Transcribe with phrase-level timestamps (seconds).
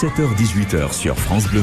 [0.00, 1.62] 17h-18h sur France Bleu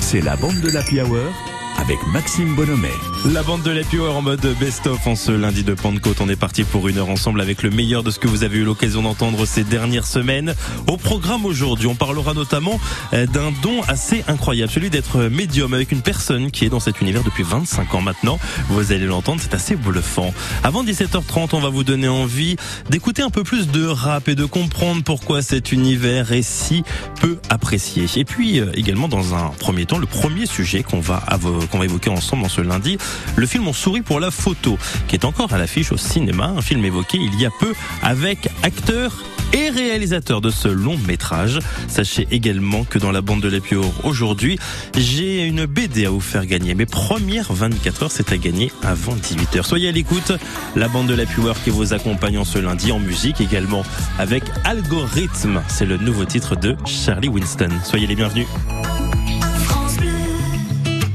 [0.00, 1.32] c'est la bande de l'Happy Hour
[1.78, 3.15] avec Maxime Bonhomet.
[3.32, 6.20] La bande de l'Happy Hour en mode best-of en ce lundi de Pentecôte.
[6.20, 8.58] On est parti pour une heure ensemble avec le meilleur de ce que vous avez
[8.58, 10.54] eu l'occasion d'entendre ces dernières semaines.
[10.86, 12.78] Au programme aujourd'hui, on parlera notamment
[13.14, 17.00] euh, d'un don assez incroyable, celui d'être médium avec une personne qui est dans cet
[17.00, 18.38] univers depuis 25 ans maintenant.
[18.68, 20.32] Vous allez l'entendre, c'est assez bluffant.
[20.62, 22.56] Avant 17h30, on va vous donner envie
[22.90, 26.84] d'écouter un peu plus de rap et de comprendre pourquoi cet univers est si
[27.20, 28.06] peu apprécié.
[28.14, 31.24] Et puis euh, également dans un premier temps, le premier sujet qu'on va
[31.70, 32.98] qu'on va évoquer ensemble en ce lundi,
[33.36, 36.62] le film On sourit pour la photo, qui est encore à l'affiche au cinéma, un
[36.62, 39.12] film évoqué il y a peu avec acteurs
[39.52, 41.58] et réalisateur de ce long métrage.
[41.88, 44.58] Sachez également que dans la bande de l'Happy aujourd'hui,
[44.96, 46.74] j'ai une BD à vous faire gagner.
[46.74, 49.62] Mes premières 24 heures, c'est à gagner avant 18h.
[49.62, 50.32] Soyez à l'écoute.
[50.74, 53.82] La bande de l'Happy qui vous accompagne en ce lundi en musique également
[54.18, 55.62] avec Algorithme.
[55.68, 57.70] C'est le nouveau titre de Charlie Winston.
[57.84, 58.46] Soyez les bienvenus.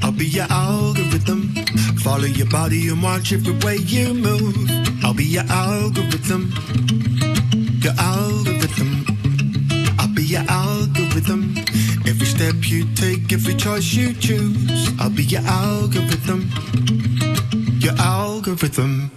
[0.03, 0.70] I'll be your algorithm.
[2.11, 4.69] Follow your body and watch every way you move.
[5.01, 6.51] I'll be your algorithm.
[7.79, 9.05] Your algorithm.
[9.97, 11.55] I'll be your algorithm.
[12.05, 14.91] Every step you take, every choice you choose.
[14.99, 16.51] I'll be your algorithm.
[17.79, 19.09] Your algorithm.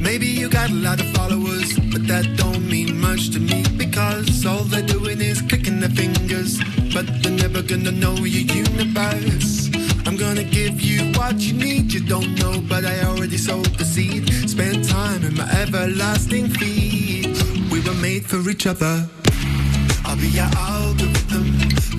[0.00, 4.46] Maybe you got a lot of followers, but that don't mean much to me because
[4.46, 6.60] all they're doing is clicking their fingers,
[6.94, 9.73] but they're never gonna know your universe.
[10.06, 11.92] I'm gonna give you what you need.
[11.92, 14.28] You don't know, but I already sowed the seed.
[14.48, 17.26] Spend time in my everlasting feet.
[17.72, 19.08] We were made for each other.
[20.04, 21.46] I'll be your algorithm.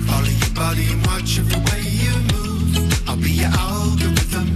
[0.06, 3.08] Follow your body and watch every way you move.
[3.08, 4.48] I'll be your algorithm.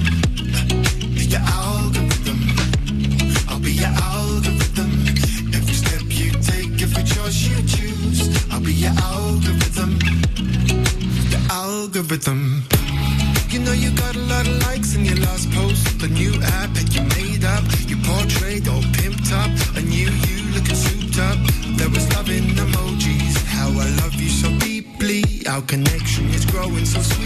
[1.32, 2.40] Your algorithm.
[3.48, 4.90] I'll be your algorithm.
[5.52, 8.20] Every step you take, every choice you choose.
[8.52, 9.98] I'll be your algorithm.
[11.30, 12.69] Your algorithm.
[13.60, 16.00] You know you got a lot of likes in your last post.
[16.00, 17.62] The new app that you made up.
[17.90, 19.50] You portrayed all pimped up.
[19.76, 21.36] A new you looking souped up.
[21.76, 23.36] There was love in emojis.
[23.44, 25.44] How I love you so deeply.
[25.46, 27.19] Our connection is growing so sweetly.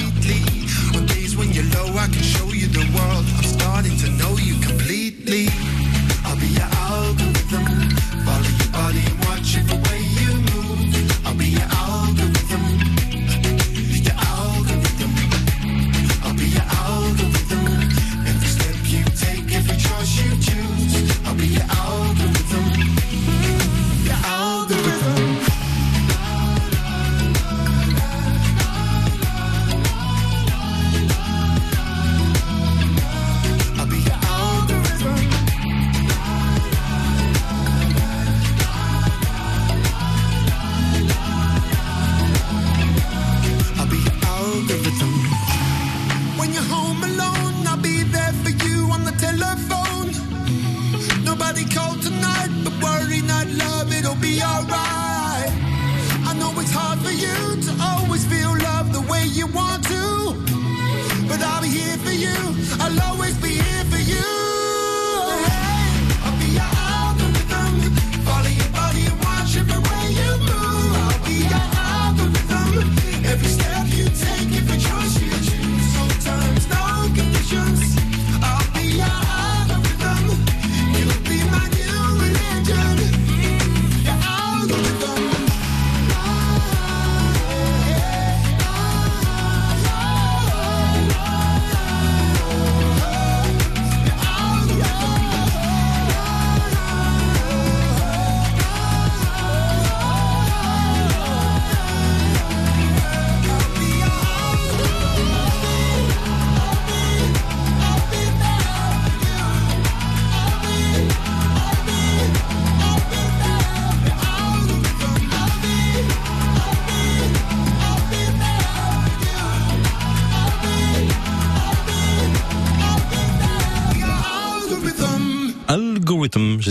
[62.05, 62.35] For you,
[62.81, 63.24] I'll always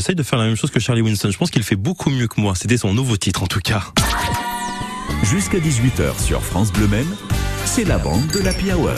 [0.04, 1.32] J'essaye de faire la même chose que Charlie Winston.
[1.32, 2.56] Je pense qu'il fait beaucoup mieux que moi.
[2.56, 3.94] C'était son nouveau titre en tout cas.
[5.24, 7.16] Jusqu'à 18h sur France Bleu Maine,
[7.64, 8.92] c'est la bande de l'Happy Hour.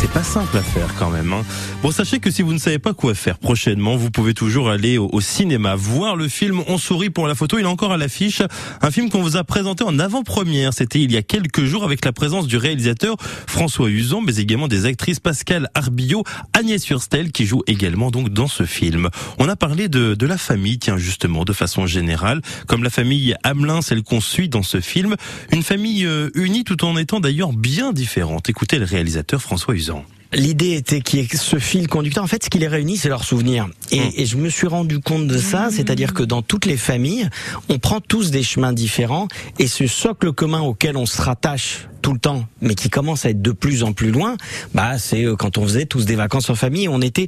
[0.00, 1.30] C'est pas simple à faire quand même.
[1.34, 1.44] Hein.
[1.82, 4.96] Bon, sachez que si vous ne savez pas quoi faire prochainement, vous pouvez toujours aller
[4.96, 7.58] au, cinéma voir le film On sourit pour la photo.
[7.58, 8.40] Il est encore à l'affiche.
[8.80, 10.72] Un film qu'on vous a présenté en avant-première.
[10.72, 13.16] C'était il y a quelques jours avec la présence du réalisateur
[13.46, 16.24] François Usan, mais également des actrices Pascal Arbillot,
[16.54, 19.10] Agnès Hurstel qui joue également donc dans ce film.
[19.38, 23.34] On a parlé de, de la famille, tiens justement, de façon générale, comme la famille
[23.42, 25.16] Hamelin, celle qu'on suit dans ce film.
[25.52, 28.48] Une famille euh, unie tout en étant d'ailleurs bien différente.
[28.48, 29.89] Écoutez le réalisateur François Usan.
[30.32, 32.22] L'idée était qu'il y ait ce fil conducteur.
[32.22, 33.68] En fait, ce qui les réunit, c'est leurs souvenirs.
[33.90, 34.10] Et, Hum.
[34.16, 37.28] et je me suis rendu compte de ça, c'est-à-dire que dans toutes les familles,
[37.68, 39.26] on prend tous des chemins différents,
[39.58, 43.30] et ce socle commun auquel on se rattache tout le temps, mais qui commence à
[43.30, 44.36] être de plus en plus loin,
[44.72, 47.26] bah c'est euh, quand on faisait tous des vacances en famille, on était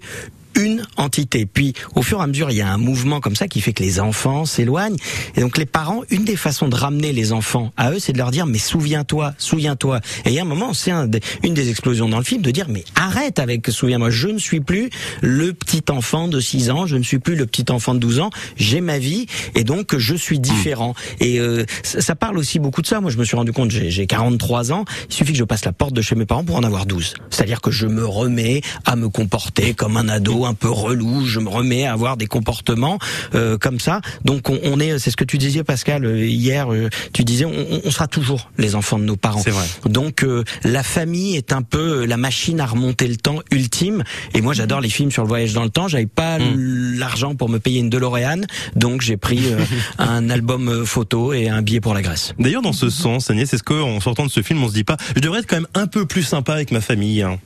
[0.56, 1.46] une entité.
[1.46, 3.72] Puis, au fur et à mesure, il y a un mouvement comme ça qui fait
[3.72, 4.96] que les enfants s'éloignent.
[5.36, 8.18] Et donc, les parents, une des façons de ramener les enfants à eux, c'est de
[8.18, 10.00] leur dire, mais souviens-toi, souviens-toi.
[10.24, 12.66] Et il y a un moment, c'est une des explosions dans le film, de dire,
[12.68, 14.90] mais arrête avec souviens-moi, je ne suis plus
[15.20, 18.20] le petit enfant de 6 ans, je ne suis plus le petit enfant de 12
[18.20, 20.94] ans, j'ai ma vie, et donc, je suis différent.
[21.20, 23.00] Et euh, ça, parle aussi beaucoup de ça.
[23.00, 25.72] Moi, je me suis rendu compte, j'ai 43 ans, il suffit que je passe la
[25.72, 27.14] porte de chez mes parents pour en avoir 12.
[27.30, 31.40] C'est-à-dire que je me remets à me comporter comme un ado un peu relou, je
[31.40, 32.98] me remets à avoir des comportements
[33.34, 34.00] euh, comme ça.
[34.24, 37.44] Donc on, on est, c'est ce que tu disais Pascal euh, hier, euh, tu disais,
[37.44, 39.42] on, on sera toujours les enfants de nos parents.
[39.42, 39.66] C'est vrai.
[39.86, 44.04] Donc euh, la famille est un peu la machine à remonter le temps ultime.
[44.34, 45.88] Et moi j'adore les films sur le voyage dans le temps.
[45.88, 48.42] J'avais pas l'argent pour me payer une DeLorean,
[48.76, 49.58] donc j'ai pris euh,
[49.98, 52.34] un album photo et un billet pour la Grèce.
[52.38, 54.96] D'ailleurs, dans ce sens, Agnès, est-ce qu'en sortant de ce film, on se dit pas,
[55.14, 57.38] je devrais être quand même un peu plus sympa avec ma famille hein?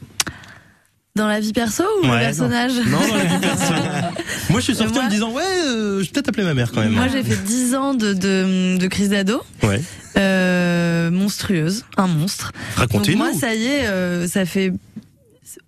[1.16, 3.72] Dans la vie perso ou Ouais, le personnage Non, dans la vie perso.
[4.50, 6.70] Moi, je suis sorti en me disant, ouais, euh, je vais peut-être appeler ma mère
[6.72, 6.92] quand même.
[6.92, 9.80] Moi, j'ai fait 10 ans de, de, de crise d'ado, Ouais.
[10.18, 12.52] euh, monstrueuse, un monstre.
[12.76, 13.16] Racontez-nous.
[13.18, 14.72] moi, ça y est, euh, ça fait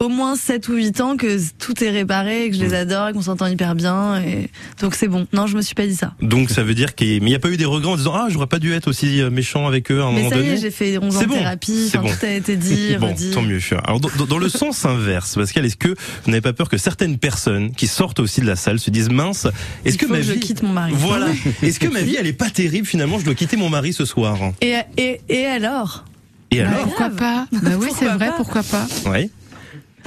[0.01, 3.09] au moins 7 ou 8 ans que tout est réparé, et que je les adore,
[3.09, 4.21] et qu'on s'entend hyper bien.
[4.23, 4.51] Et...
[4.81, 5.27] Donc c'est bon.
[5.33, 6.15] Non, je me suis pas dit ça.
[6.21, 8.15] Donc, ça veut dire qu'il mais il n'y a pas eu des regrets en disant,
[8.15, 10.37] ah, j'aurais pas dû être aussi euh, méchant avec eux à un Mais moment ça
[10.37, 10.53] y donné.
[10.53, 12.15] est, j'ai fait 11 ans de bon, thérapie, c'est enfin, bon.
[12.19, 13.31] tout a été dit, Bon, redit.
[13.31, 13.61] tant mieux.
[13.85, 17.19] Alors, dans, dans le sens inverse, Pascal, est-ce que vous n'avez pas peur que certaines
[17.19, 19.47] personnes qui sortent aussi de la salle se disent mince,
[19.85, 20.93] est-ce que faut ma que je vie, quitte mon mari.
[20.97, 21.29] voilà,
[21.63, 24.05] est-ce que ma vie elle est pas terrible finalement Je dois quitter mon mari ce
[24.05, 24.37] soir.
[24.61, 26.05] Et, et, et alors?
[26.51, 26.85] Et Bah, alors?
[26.85, 27.47] Pourquoi pas?
[27.63, 28.33] Bah oui, c'est vrai, pas?
[28.37, 28.87] pourquoi pas?
[29.07, 29.29] Ouais.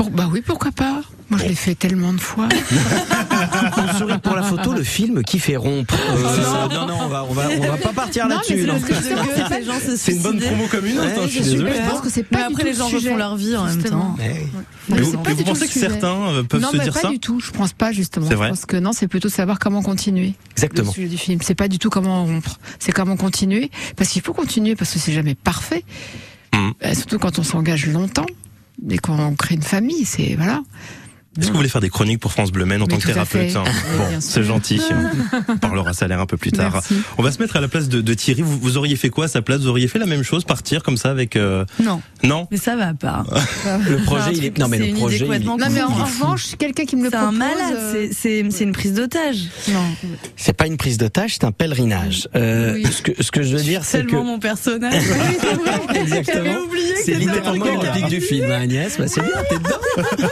[0.02, 2.48] Pour- Bah oui, pourquoi pas Moi, je l'ai fait tellement de fois.
[3.78, 5.94] On sourit pour la photo, le film qui fait rompre.
[5.94, 8.56] Euh, non, non, on va, on va, on va pas partir Non, là-dessus.
[8.56, 8.62] mais
[9.98, 10.18] c'est non.
[10.18, 11.08] une bonne promo comme une autre.
[11.08, 11.74] Ouais, hein, je suis je suis désolé.
[11.76, 13.66] Je pense que c'est pas Mais du après, tout les gens refont leur vie en
[13.66, 14.16] même justement.
[14.16, 14.16] temps.
[14.18, 14.48] Ouais.
[14.90, 17.10] Mais c'est vous, pas pensez que certains euh, peuvent non, se mais dire pas ça
[17.10, 17.40] du tout.
[17.40, 18.26] Je pense pas justement.
[18.26, 20.34] C'est Je vrai pense que non, c'est plutôt savoir comment continuer.
[20.54, 20.88] Exactement.
[20.88, 22.58] Le sujet du film, c'est pas du tout comment rompre.
[22.80, 23.70] C'est comment continuer.
[23.98, 25.84] Parce qu'il faut continuer parce que c'est jamais parfait.
[26.54, 26.74] Mhm.
[26.86, 28.26] Euh, surtout quand on s'engage longtemps
[28.90, 30.06] et qu'on crée une famille.
[30.06, 30.64] C'est voilà.
[31.40, 33.06] Est-ce que vous voulez faire des chroniques pour France Bleu Men en Mais tant que
[33.08, 33.64] thérapeute hein
[33.98, 34.82] Bon, c'est gentil.
[35.48, 36.74] On parlera salaire un peu plus tard.
[36.74, 36.96] Merci.
[37.18, 38.42] On va se mettre à la place de, de Thierry.
[38.42, 39.62] Vous, vous auriez fait quoi à sa place?
[39.62, 42.48] Vous auriez fait la même chose, partir comme ça avec euh, Non, Non?
[42.52, 43.24] Mais ça va pas.
[43.88, 44.58] Le C'est projet, il est.
[44.58, 45.18] Non, mais c'est le projet.
[45.26, 47.34] il Non, mais en, revanche, quelqu'un qui me le C'est propose.
[47.36, 49.38] un malade, euh, c'est- c'est c'est une prise d'otage.
[49.70, 49.86] Non.
[50.36, 52.28] C'est pas une prise d'otage, c'est un pèlerinage.
[52.36, 52.86] Euh, Oui.
[52.92, 54.08] ce, que, ce que je veux dire, c'est que.
[54.08, 55.02] Tellement mon personnage.
[55.96, 56.56] Exactement.
[57.06, 58.98] C'est littéralement truc réplique du film, hein, Agnès.
[58.98, 60.28] Bah, c'est bien, t'es dedans.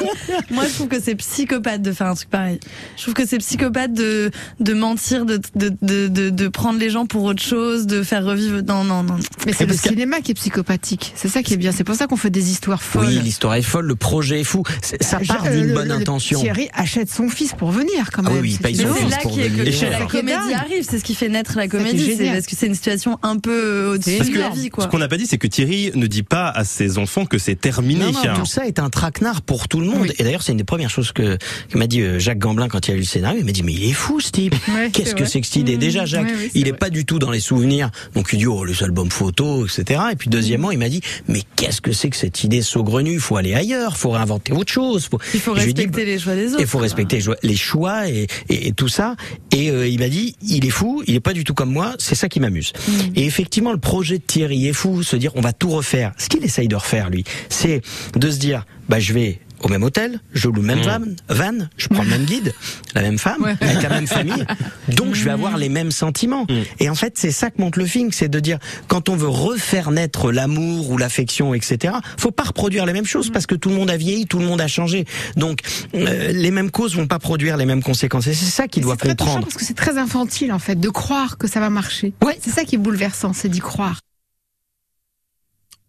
[0.51, 2.59] Moi, je trouve que c'est psychopathe de faire un truc pareil.
[2.97, 6.89] Je trouve que c'est psychopathe de, de mentir, de, de, de, de, de prendre les
[6.89, 8.61] gens pour autre chose, de faire revivre.
[8.67, 9.15] Non, non, non.
[9.45, 11.13] Mais c'est le cinéma qui est psychopathique.
[11.15, 11.71] C'est ça qui est bien.
[11.71, 13.05] C'est pour ça qu'on fait des histoires folles.
[13.07, 14.63] Oui, l'histoire est folle, le projet est fou.
[15.01, 16.39] Ça part Je- d'une bonne le- intention.
[16.41, 18.41] Thierry achète son fils pour venir quand Ah même.
[18.41, 19.11] oui, oui, il C'est paye son fils c'est chose.
[19.11, 19.65] là pour qui est venir.
[19.91, 22.67] la C'est comédie arrive, c'est ce qui fait naître la comédie, c'est parce que c'est
[22.67, 24.87] une situation un peu au-dessus C'est de la vie, Ce quoi.
[24.87, 27.55] qu'on n'a pas dit, c'est que Thierry ne dit pas à ses enfants que c'est
[27.59, 28.05] terminé.
[28.05, 30.01] Non, non, tout ça est un traquenard pour tout le monde.
[30.01, 30.11] Oui.
[30.17, 31.37] Et d'ailleurs, c'est une des premières choses que,
[31.69, 33.39] que m'a dit euh, Jacques Gamblin quand il a lu le scénario.
[33.41, 34.55] Il m'a dit, mais il est fou, ce type.
[34.69, 35.75] Ouais, Qu'est-ce que c'est que cette idée?
[35.75, 35.79] Mmh.
[35.79, 36.79] Déjà, Jacques, oui, il est vrai.
[36.79, 37.89] pas du tout dans les souvenirs.
[38.15, 39.99] Donc, il dit, oh, les albums photos, etc.
[40.13, 43.11] Et puis, deuxièmement, il m'a dit, mais qu'est-ce que c'est que cette idée saugrenue?
[43.13, 45.09] Il faut aller ailleurs, faut réinventer autre chose.
[45.11, 45.19] Faut...
[45.33, 46.61] Il faut respecter les choix des autres.
[46.61, 49.17] Il faut respecter les choix- les choix et, et, et tout ça.
[49.51, 51.95] Et euh, il m'a dit, il est fou, il est pas du tout comme moi,
[51.99, 52.71] c'est ça qui m'amuse.
[53.15, 56.13] Et effectivement, le projet de Thierry est fou, se dire on va tout refaire.
[56.17, 57.81] Ce qu'il essaye de refaire, lui, c'est
[58.15, 60.99] de se dire, bah je vais au même hôtel, je loue le même van,
[61.29, 62.53] van, je prends le même guide,
[62.95, 63.55] la même femme, Ouais.
[63.61, 64.45] avec la même famille,
[64.95, 66.45] donc je vais avoir les mêmes sentiments.
[66.79, 69.27] Et en fait, c'est ça que montre le film, c'est de dire quand on veut
[69.27, 71.93] refaire naître l'amour ou l'affection, etc.
[72.17, 74.45] Faut pas reproduire les mêmes choses parce que tout le monde a vieilli, tout le
[74.45, 75.05] monde a changé.
[75.35, 75.59] Donc
[75.95, 78.27] euh, les mêmes causes vont pas produire les mêmes conséquences.
[78.27, 79.47] Et c'est ça qu'il doit C'est très touchant comprendre.
[79.47, 82.13] parce que c'est très infantile en fait de croire que ça va marcher.
[82.23, 82.37] Ouais.
[82.41, 83.99] C'est ça qui est bouleversant, c'est d'y croire.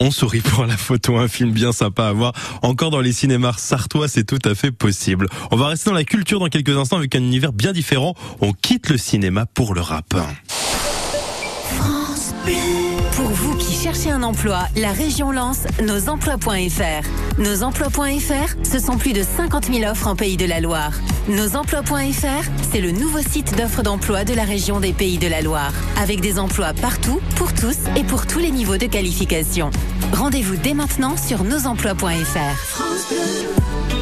[0.02, 2.32] On sourit pour la photo, un film bien sympa à voir.
[2.62, 5.26] Encore dans les cinémas sartois, c'est tout à fait possible.
[5.50, 8.14] On va rester dans la culture dans quelques instants avec un univers bien différent.
[8.40, 10.14] On quitte le cinéma pour le rap.
[13.12, 17.38] Pour vous qui cherchez un emploi, la région lance nosemplois.fr.
[17.38, 20.92] Nosemplois.fr, ce sont plus de 50 000 offres en Pays de la Loire.
[21.28, 25.72] Nosemplois.fr, c'est le nouveau site d'offres d'emploi de la région des Pays de la Loire.
[26.00, 29.70] Avec des emplois partout, pour tous et pour tous les niveaux de qualification.
[30.12, 33.99] Rendez-vous dès maintenant sur nosemplois.fr.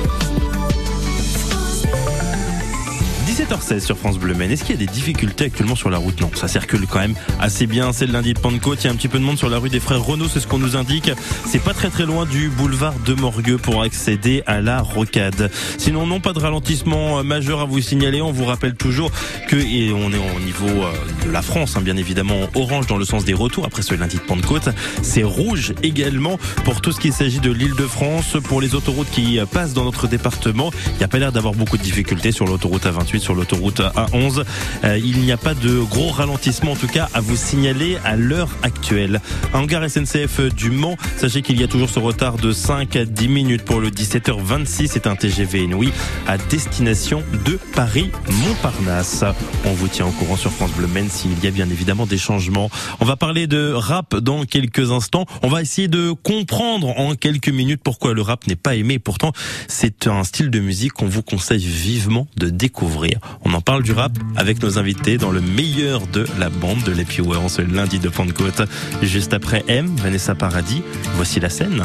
[3.38, 4.50] 17h16 sur France Bleu Maine.
[4.50, 6.20] Est-ce qu'il y a des difficultés actuellement sur la route?
[6.20, 7.92] Non, ça circule quand même assez bien.
[7.92, 8.82] C'est le lundi de Pentecôte.
[8.82, 10.40] Il y a un petit peu de monde sur la rue des Frères Renault, c'est
[10.40, 11.12] ce qu'on nous indique.
[11.46, 15.52] C'est pas très très loin du boulevard de Morgueux pour accéder à la rocade.
[15.76, 18.20] Sinon, non, pas de ralentissement euh, majeur à vous signaler.
[18.20, 19.12] On vous rappelle toujours
[19.46, 20.92] que et on est au niveau euh,
[21.24, 24.16] de la France, hein, bien évidemment, orange dans le sens des retours après ce lundi
[24.16, 24.70] de Pentecôte.
[25.02, 28.36] C'est rouge également pour tout ce qui s'agit de l'île de France.
[28.42, 31.78] Pour les autoroutes qui passent dans notre département, il n'y a pas l'air d'avoir beaucoup
[31.78, 34.42] de difficultés sur l'autoroute A28 sur l'autoroute A11.
[34.84, 38.16] Euh, il n'y a pas de gros ralentissement en tout cas à vous signaler à
[38.16, 39.20] l'heure actuelle.
[39.52, 43.04] En gare SNCF du Mans, sachez qu'il y a toujours ce retard de 5 à
[43.04, 44.86] 10 minutes pour le 17h26.
[44.88, 45.92] C'est un TGV Inouï
[46.26, 49.24] à destination de Paris-Montparnasse.
[49.66, 52.16] On vous tient au courant sur France Bleu Maine s'il y a bien évidemment des
[52.16, 52.70] changements.
[53.00, 55.26] On va parler de rap dans quelques instants.
[55.42, 58.98] On va essayer de comprendre en quelques minutes pourquoi le rap n'est pas aimé.
[58.98, 59.32] Pourtant,
[59.66, 63.17] c'est un style de musique qu'on vous conseille vivement de découvrir.
[63.44, 66.92] On en parle du rap avec nos invités dans le meilleur de la bande de
[66.92, 68.62] l'Happy Hour en ce lundi de Pentecôte.
[69.02, 70.82] Juste après M, Vanessa Paradis,
[71.14, 71.82] voici la scène.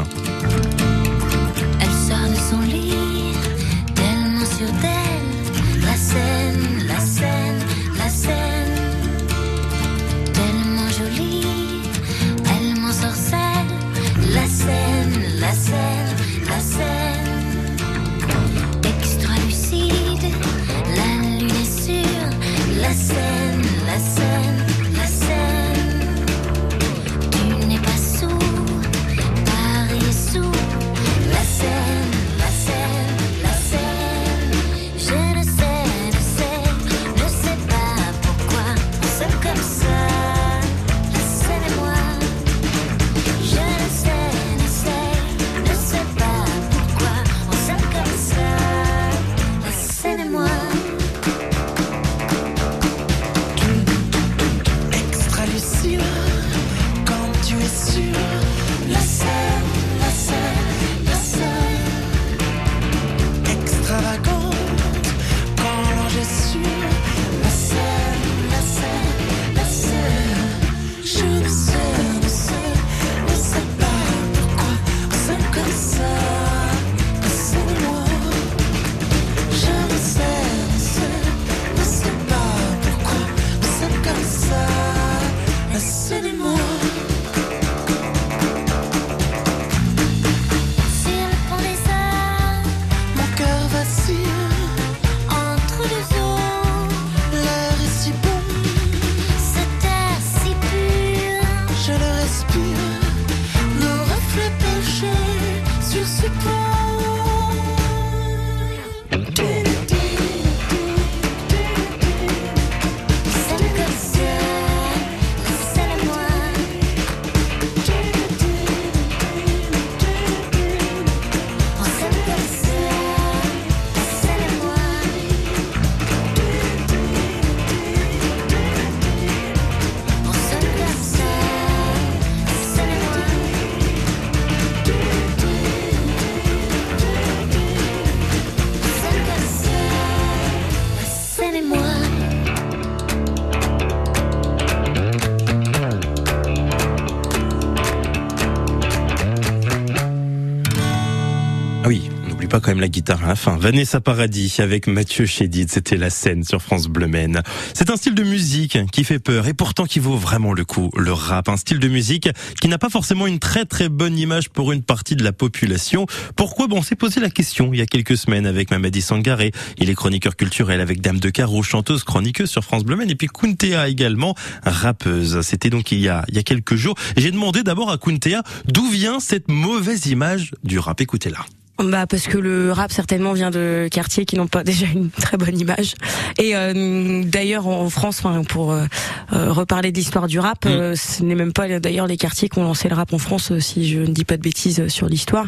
[152.79, 153.57] La guitare à la fin.
[153.57, 157.41] Vanessa Paradis avec Mathieu Chédid, c'était la scène sur France Bleu Maine.
[157.73, 160.89] C'est un style de musique qui fait peur et pourtant qui vaut vraiment le coup,
[160.95, 161.49] le rap.
[161.49, 162.29] Un style de musique
[162.61, 166.05] qui n'a pas forcément une très très bonne image pour une partie de la population.
[166.35, 166.67] Pourquoi?
[166.67, 169.51] Bon, on s'est posé la question il y a quelques semaines avec Mamadi Sangaré.
[169.77, 173.15] Il est chroniqueur culturel avec Dame de Carreau, chanteuse, chroniqueuse sur France Bleu Maine et
[173.15, 175.41] puis Kuntea également, rappeuse.
[175.41, 176.95] C'était donc il y a, il y a quelques jours.
[177.17, 181.01] J'ai demandé d'abord à Kuntea d'où vient cette mauvaise image du rap.
[181.01, 181.45] Écoutez-la.
[181.79, 185.37] Bah parce que le rap certainement vient de quartiers qui n'ont pas déjà une très
[185.37, 185.95] bonne image.
[186.39, 188.85] Et euh, d'ailleurs en France, enfin, pour euh,
[189.33, 190.69] euh, reparler de l'histoire du rap, Mm.
[190.69, 193.51] euh, ce n'est même pas d'ailleurs les quartiers qui ont lancé le rap en France,
[193.51, 195.47] euh, si je ne dis pas de bêtises sur l'histoire.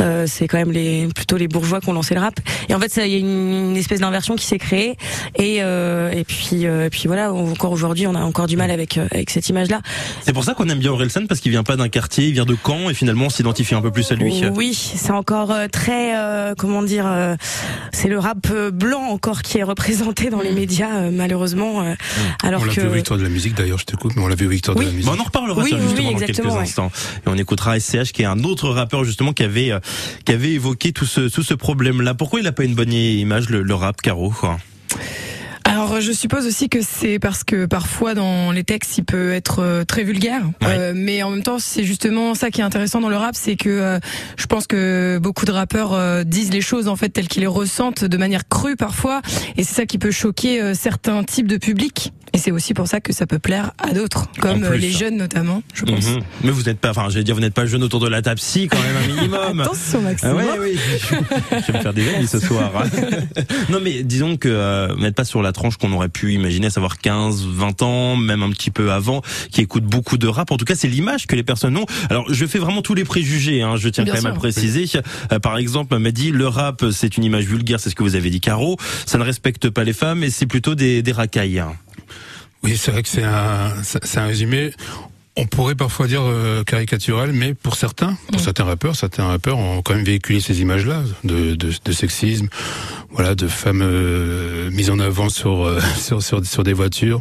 [0.00, 2.34] Euh, c'est quand même les plutôt les bourgeois qui ont lancé le rap.
[2.68, 4.96] Et en fait, il y a une, une espèce d'inversion qui s'est créée.
[5.36, 8.70] Et euh, et puis euh, et puis voilà, encore aujourd'hui, on a encore du mal
[8.70, 9.80] avec avec cette image-là.
[10.22, 12.46] C'est pour ça qu'on aime bien Orelsan parce qu'il vient pas d'un quartier, il vient
[12.46, 14.42] de Caen et finalement on s'identifie un peu plus à lui.
[14.54, 17.36] Oui, c'est encore très, euh, comment dire, euh,
[17.92, 21.94] c'est le rap euh, blanc encore qui est représenté dans les médias euh, malheureusement, euh,
[22.42, 24.28] alors on l'a que vu aux Victoires de la musique d'ailleurs, je t'écoute, mais on
[24.28, 24.84] l'a vu aux Victoires Oui.
[24.84, 25.10] de la musique.
[25.10, 26.52] Bon, on en reparlera Oui, ça oui, justement oui, dans quelques ouais.
[26.60, 26.90] instants.
[27.26, 29.80] Et on écoutera SCH qui est un autre rappeur justement qui avait euh,
[30.24, 32.14] qui avait évoqué tout ce tout ce problème-là.
[32.14, 34.58] Pourquoi il a pas une bonne image le, le rap Caro quoi?
[35.64, 39.60] Alors je suppose aussi que c'est parce que parfois dans les textes il peut être
[39.60, 40.42] euh, très vulgaire.
[40.62, 43.56] Euh, mais en même temps c'est justement ça qui est intéressant dans le rap, c'est
[43.56, 43.98] que euh,
[44.36, 47.48] je pense que beaucoup de rappeurs euh, disent les choses en fait telles qu'ils les
[47.48, 49.22] ressentent de manière crue parfois,
[49.56, 52.12] et c'est ça qui peut choquer euh, certains types de publics.
[52.34, 55.16] Et c'est aussi pour ça que ça peut plaire à d'autres, comme euh, les jeunes
[55.16, 56.04] notamment, je pense.
[56.08, 56.20] Mhm.
[56.42, 58.40] Mais vous n'êtes pas, enfin, j'allais dire, vous n'êtes pas jeune autour de la table,
[58.40, 59.60] si quand même un minimum.
[59.64, 60.30] Attention Maxime.
[60.32, 61.14] Ah ouais, oui, je,
[61.66, 62.72] je vais me faire des amis ce soir.
[62.76, 62.88] hein.
[63.70, 66.66] non, mais disons que euh, vous n'êtes pas sur la tranche qu'on aurait pu imaginer,
[66.66, 69.22] à savoir 15, 20 ans, même un petit peu avant,
[69.52, 70.50] qui écoutent beaucoup de rap.
[70.50, 71.86] En tout cas, c'est l'image que les personnes ont.
[72.10, 74.40] Alors, je fais vraiment tous les préjugés, hein, je tiens Bien quand même à sûr.
[74.40, 74.86] préciser.
[75.32, 78.16] Euh, par exemple, m'a dit, le rap, c'est une image vulgaire, c'est ce que vous
[78.16, 78.76] avez dit, Caro.
[79.06, 81.62] Ça ne respecte pas les femmes et c'est plutôt des, des racailles.
[82.64, 84.72] Oui, c'est vrai que c'est un, c'est un résumé.
[85.36, 89.82] On pourrait parfois dire euh, caricatural, mais pour certains, pour certains rappeurs, certains rappeurs ont
[89.82, 92.46] quand même véhiculé ces images-là de, de, de sexisme,
[93.10, 97.20] voilà, de femmes euh, mises en avant sur euh, sur, sur sur des voitures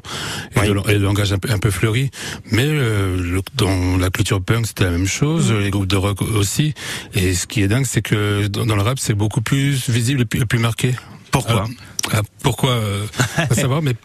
[0.55, 0.67] et, Oui.
[0.67, 2.11] de, et le langage un peu, un peu fleuri.
[2.51, 6.21] Mais euh, le- dans la culture punk, c'était la même chose, les groupes de rock
[6.21, 6.75] aussi.
[7.15, 10.21] Et ce qui est dingue, c'est que dans, dans le rap, c'est beaucoup plus visible
[10.21, 10.93] et plus, et plus marqué.
[11.33, 11.67] Pourquoi
[12.13, 13.95] ah, Pourquoi euh, Pas savoir, mais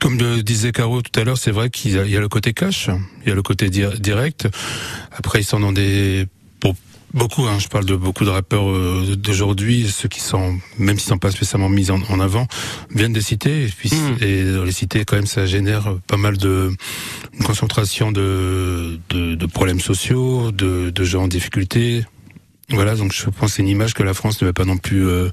[0.00, 2.52] comme le disait Caro tout à l'heure, c'est vrai qu'il y, y a le côté
[2.52, 2.90] cash,
[3.22, 4.48] il y a le côté di- direct.
[5.12, 6.26] Après, ils sont dans des
[6.60, 6.74] pour
[7.14, 7.44] beaucoup.
[7.46, 11.18] Hein, je parle de beaucoup de rappeurs euh, d'aujourd'hui, ceux qui sont, même s'ils sont
[11.18, 12.46] pas spécialement mis en, en avant,
[12.94, 13.64] viennent des cités.
[13.64, 14.16] Et, puis, Mm.
[14.22, 16.72] et dans les cités, quand même, ça génère pas mal de
[17.38, 22.04] une concentration de, de, de problèmes sociaux, de, de gens en difficulté.
[22.70, 24.76] Voilà, donc je pense que c'est une image que la France ne va pas non
[24.78, 25.30] plus euh,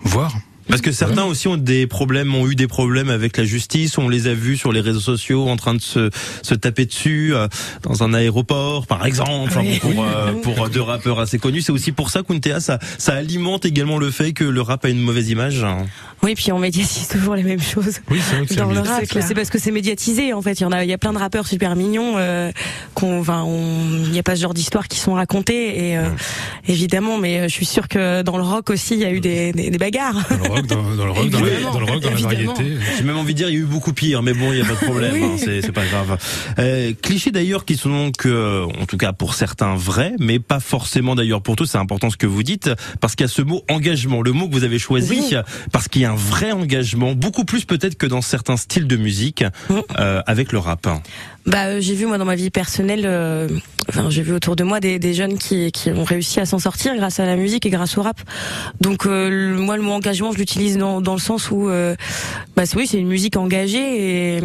[0.00, 0.34] voir.
[0.72, 3.98] Parce que certains aussi ont des problèmes, ont eu des problèmes avec la justice.
[3.98, 6.08] On les a vus sur les réseaux sociaux en train de se,
[6.42, 7.46] se taper dessus euh,
[7.82, 9.78] dans un aéroport, par exemple, Oui.
[9.80, 11.60] pour, euh, pour deux rappeurs assez connus.
[11.60, 14.88] C'est aussi pour ça qu'Untea, ça, ça alimente également le fait que le rap a
[14.88, 15.64] une mauvaise image.
[16.22, 18.00] oui, puis on médiatise toujours les mêmes choses.
[18.10, 20.58] Oui, c'est vrai que c'est dans le rap, C'est parce que c'est médiatisé en fait.
[20.60, 22.50] Il y en a, il y a plein de rappeurs super mignons euh,
[22.94, 26.08] qu'on, enfin, on- il n'y a pas ce genre d'histoires qui sont racontées et euh,
[26.66, 29.20] évidemment, mais euh, je suis sûre que dans le rock aussi, il y a eu
[29.20, 30.16] des, des, des bagarres.
[30.48, 32.16] Dans le rock, dans, dans le rock, dans, la, Évidemment, dans le rock, dans la
[32.16, 32.64] variété.
[32.96, 34.60] J'ai même envie de dire, il y a eu beaucoup pire, mais bon, il n'y
[34.62, 35.22] a pas de problème, Oui.
[35.24, 36.18] hein, c'est pas grave.
[36.58, 40.60] Euh, clichés d'ailleurs qui sont donc, euh, en tout cas pour certains, vrais, mais pas
[40.60, 41.66] forcément d'ailleurs pour tous.
[41.66, 42.70] C'est important ce que vous dites,
[43.00, 45.34] parce qu'il y a ce mot engagement, le mot que vous avez choisi, Oui.
[45.72, 48.96] parce qu'il y a un vrai engagement, beaucoup plus peut-être que dans certains styles de
[48.96, 49.74] musique, Mm.
[49.98, 50.86] euh, avec le rap.
[51.44, 53.48] Bah, euh, j'ai vu moi dans ma vie personnelle, euh,
[53.88, 56.60] enfin j'ai vu autour de moi des, des jeunes qui, qui ont réussi à s'en
[56.60, 58.20] sortir grâce à la musique et grâce au rap.
[58.80, 61.96] Donc euh, le- moi le mot engagement, je l'utilise dans, dans le sens où, euh,
[62.54, 64.40] bah oui c'est une musique engagée et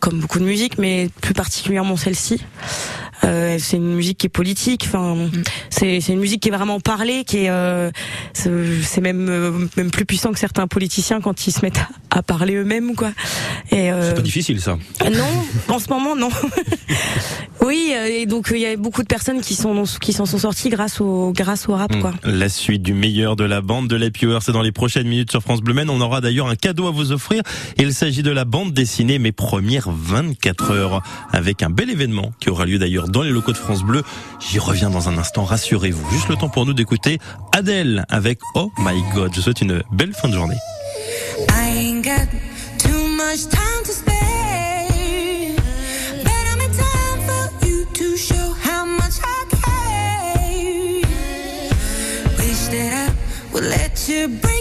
[0.00, 2.40] comme beaucoup de musiques, mais plus particulièrement celle-ci.
[3.24, 4.84] Euh, c'est une musique qui est politique.
[4.86, 5.28] Enfin,
[5.68, 7.90] c'est c'est une musique qui est vraiment parlée, qui est euh,
[8.32, 8.50] c'est
[8.82, 12.22] c'est même euh, même plus puissant que certains politiciens quand ils se mettent à, à
[12.22, 13.10] parler eux-mêmes quoi.
[13.70, 14.78] Et euh, C'est pas difficile ça.
[15.12, 16.30] non, en ce moment non.
[17.62, 20.24] oui, euh, et donc euh, il y a beaucoup de personnes qui sont qui s'en
[20.26, 22.12] sont sorties grâce au grâce au rap quoi.
[22.24, 25.30] La suite du meilleur de la bande de l'Happy Hour, c'est dans les prochaines minutes
[25.30, 25.90] sur France Bleu Men.
[25.90, 27.42] On aura d'ailleurs un cadeau à vous offrir.
[27.76, 32.48] Il s'agit de la bande dessinée Mes premières 24 heures, avec un bel événement qui
[32.48, 34.02] aura lieu d'ailleurs dans les locaux de France Bleu.
[34.40, 36.10] J'y reviens dans un instant, rassurez-vous.
[36.12, 37.18] Juste le temps pour nous d'écouter
[37.52, 39.30] Adèle avec Oh My God.
[39.32, 40.56] Je vous souhaite une belle fin de journée.
[41.50, 42.26] I ain't got
[42.78, 43.79] too much time
[54.08, 54.59] I would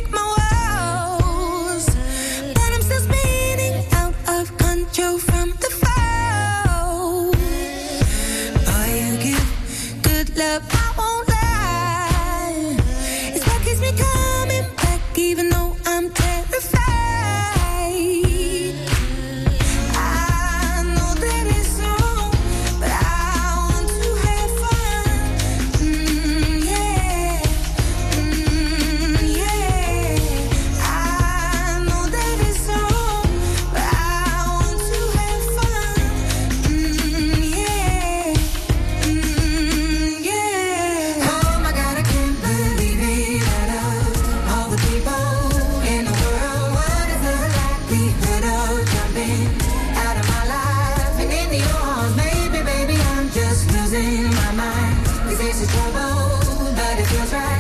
[53.92, 55.06] losing my mind.
[55.06, 57.59] Cause this is trouble, but it feels right.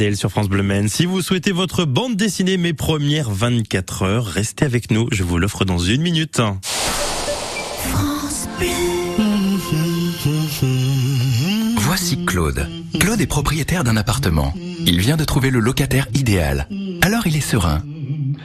[0.00, 0.88] Adèle sur France Bleu Maine.
[0.88, 5.06] Si vous souhaitez votre bande dessinée Mes premières 24 heures, restez avec nous.
[5.12, 6.40] Je vous l'offre dans une minute.
[11.76, 12.66] Voici Claude.
[12.98, 14.54] Claude est propriétaire d'un appartement.
[14.86, 16.66] Il vient de trouver le locataire idéal.
[17.02, 17.82] Alors il est serein.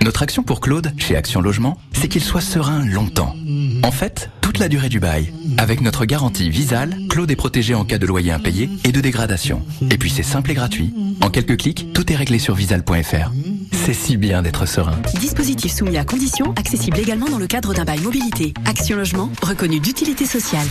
[0.04, 3.34] Notre action pour Claude, chez Action Logement, c'est qu'il soit serein longtemps.
[3.82, 5.34] En fait, toute la durée du bail.
[5.58, 9.62] Avec notre garantie Visal, Claude est protégé en cas de loyer impayé et de dégradation.
[9.92, 10.94] Et puis c'est simple et gratuit.
[11.20, 13.32] En quelques clics, tout est réglé sur visal.fr.
[13.74, 14.98] C'est si bien d'être serein.
[15.20, 18.54] Dispositif soumis à conditions, accessible également dans le cadre d'un bail mobilité.
[18.64, 20.68] Action Logement, reconnu d'utilité sociale.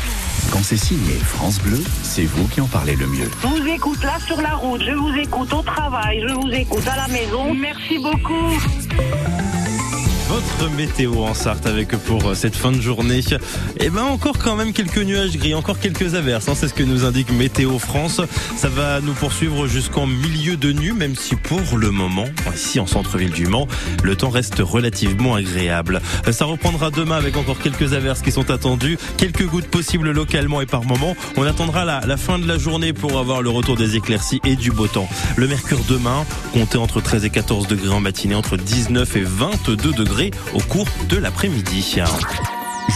[0.51, 3.31] Quand c'est signé France Bleu, c'est vous qui en parlez le mieux.
[3.43, 6.89] Je vous écoute là sur la route, je vous écoute au travail, je vous écoute
[6.89, 7.53] à la maison.
[7.53, 9.54] Merci beaucoup.
[10.35, 13.21] Votre météo en Sarthe avec pour euh, cette fin de journée.
[13.79, 16.49] Eh ben encore quand même quelques nuages gris, encore quelques averses.
[16.49, 18.21] hein, c'est ce que nous indique Météo France.
[18.57, 22.87] Ça va nous poursuivre jusqu'en milieu de nuit, même si pour le moment, ici en
[22.89, 23.69] centre-ville du Mans,
[24.03, 26.03] le temps reste relativement agréable.
[26.27, 30.61] Euh, Ça reprendra demain avec encore quelques averses qui sont attendues, quelques gouttes possibles localement
[30.61, 31.15] et par moment.
[31.37, 34.57] On attendra la, la fin de la journée pour avoir le retour des éclaircies et
[34.57, 35.09] du beau temps.
[35.37, 39.93] Le mercure demain, comptez entre 13 et 14 degrés en matinée, entre 19 et 22
[39.93, 40.24] degrés
[40.55, 41.97] au cours de l'après-midi.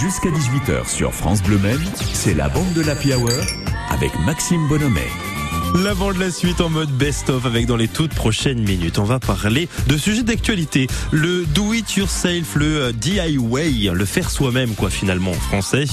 [0.01, 1.81] Jusqu'à 18h sur France Bleu Maine,
[2.13, 3.31] c'est la bande de l'Happy Hour
[3.91, 5.09] avec Maxime Bonhomet.
[5.75, 8.99] L'avant de la suite en mode best-of avec dans les toutes prochaines minutes.
[8.99, 10.87] On va parler de sujets d'actualité.
[11.11, 15.85] Le do it yourself, le euh, DIY, le faire soi-même quoi finalement en français.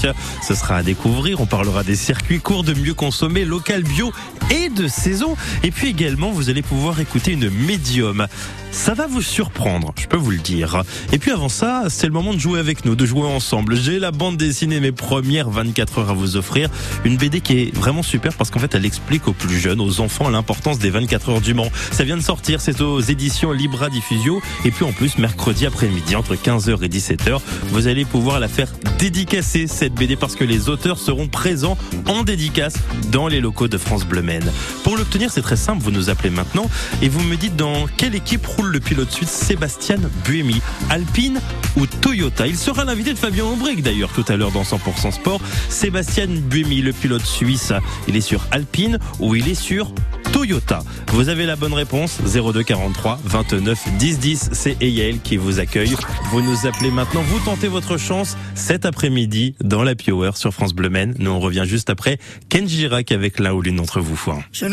[0.42, 1.42] Ce sera à découvrir.
[1.42, 4.12] On parlera des circuits courts de mieux consommer, local, bio
[4.50, 5.36] et de saison.
[5.62, 8.26] Et puis également, vous allez pouvoir écouter une médium.
[8.76, 10.84] Ça va vous surprendre, je peux vous le dire.
[11.10, 13.74] Et puis avant ça, c'est le moment de jouer avec nous, de jouer ensemble.
[13.74, 16.68] J'ai la bande dessinée mes premières 24 heures à vous offrir.
[17.04, 20.00] Une BD qui est vraiment super parce qu'en fait, elle explique aux plus jeunes, aux
[20.00, 21.70] enfants, l'importance des 24 heures du Mans.
[21.90, 24.40] Ça vient de sortir, c'est aux éditions Libra Diffusio.
[24.64, 28.68] Et puis en plus, mercredi après-midi, entre 15h et 17h, vous allez pouvoir la faire
[28.98, 32.74] dédicacer, cette BD, parce que les auteurs seront présents en dédicace
[33.10, 34.52] dans les locaux de France Bleu Maine.
[34.84, 36.70] Pour l'obtenir, c'est très simple, vous nous appelez maintenant
[37.02, 41.40] et vous me dites dans quelle équipe roule le pilote suisse Sébastien Buemi, Alpine
[41.76, 42.46] ou Toyota.
[42.46, 45.40] Il sera l'invité de Fabien Aubric d'ailleurs tout à l'heure dans 100% Sport.
[45.68, 47.72] Sébastien Buemi, le pilote suisse,
[48.08, 49.92] il est sur Alpine ou il est sur
[50.32, 50.82] Toyota.
[51.12, 54.50] Vous avez la bonne réponse 02 43 29 10 10.
[54.52, 55.94] C'est Yael qui vous accueille.
[56.30, 57.22] Vous nous appelez maintenant.
[57.22, 61.14] Vous tentez votre chance cet après-midi dans la Hour sur France Bleu Maine.
[61.18, 64.16] Nous on revient juste après Ken Girac avec l'un ou l'une d'entre vous.
[64.52, 64.66] Je.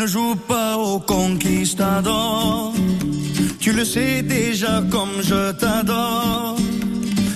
[3.64, 6.58] Tu le sais déjà comme je t'adore.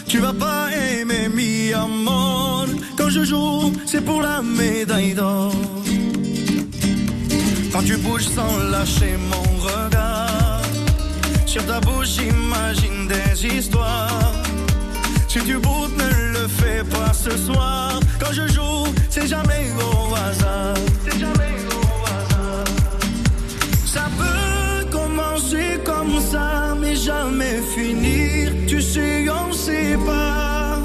[0.06, 2.66] Tu vas pas aimer mi amor.
[2.98, 5.54] Quand je joue, c'est pour la médaille d'or.
[7.72, 10.60] Quand tu bouges sans lâcher mon regard.
[11.46, 14.34] Sur ta bouche, j'imagine des histoires.
[15.28, 17.98] Si tu boutes, ne le fais pas ce soir.
[18.20, 20.87] Quand je joue, c'est jamais au hasard.
[27.28, 28.52] Jamais finir.
[28.66, 30.78] Tu sais, on sait pas.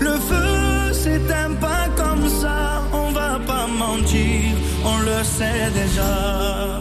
[0.00, 2.82] Le feu s'éteint pas comme ça.
[2.92, 6.80] On va pas mentir, on le sait déjà.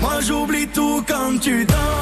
[0.00, 2.01] Moi j'oublie tout quand tu danses.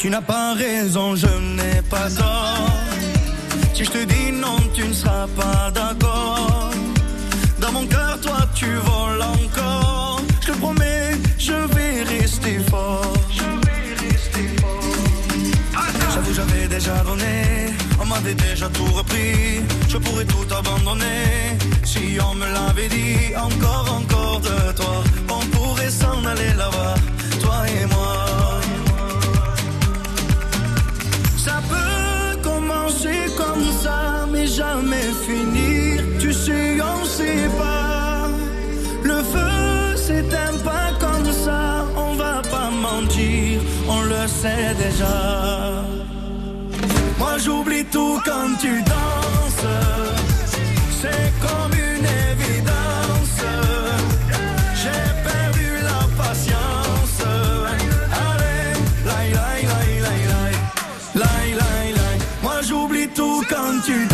[0.00, 2.70] Tu n'as pas raison, je n'ai pas tort.
[3.74, 6.70] Si je te dis non, tu ne seras pas d'accord.
[7.60, 10.22] Dans mon cœur, toi, tu voles encore.
[10.40, 13.12] Je te promets, je vais rester fort.
[16.14, 17.74] J'avoue, j'avais déjà donné.
[18.00, 19.60] On m'avait déjà tout repris.
[19.86, 21.58] Je pourrais tout abandonner.
[21.84, 25.04] Si on me l'avait dit, encore, encore de toi.
[25.28, 26.94] On pourrait s'en aller là-bas,
[27.42, 28.29] toi et moi.
[34.60, 35.94] jamais finir.
[36.22, 38.28] Tu sais, on sait pas.
[39.10, 41.62] Le feu s'éteint pas comme ça.
[42.06, 43.52] On va pas mentir,
[43.96, 45.18] on le sait déjà.
[47.20, 49.66] Moi j'oublie tout quand tu danses.
[51.00, 53.40] C'est comme une évidence.
[54.80, 57.18] J'ai perdu la patience.
[58.24, 58.72] Allez.
[62.44, 64.09] Moi j'oublie tout quand tu danses.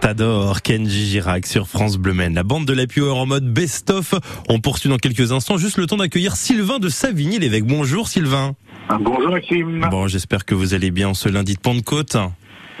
[0.00, 2.34] Conquistador, Kenji Girac sur France Bleu Maine.
[2.34, 4.14] La bande de la Power en mode best-of.
[4.48, 5.58] On poursuit dans quelques instants.
[5.58, 7.66] Juste le temps d'accueillir Sylvain de Savigny-l'Évêque.
[7.66, 8.54] Bonjour Sylvain.
[8.98, 9.86] Bonjour Maxime.
[9.90, 12.16] Bon, j'espère que vous allez bien ce lundi de Pentecôte.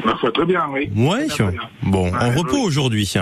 [0.02, 0.88] Ma foi, très bien, oui.
[0.96, 1.26] Ouais.
[1.26, 1.60] Très bien.
[1.82, 2.64] Bon, en repos oui.
[2.64, 3.12] aujourd'hui.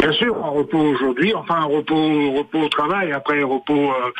[0.00, 3.92] Bien sûr, en repos aujourd'hui, enfin un repos, repos au travail, après repos.
[3.92, 4.10] euh,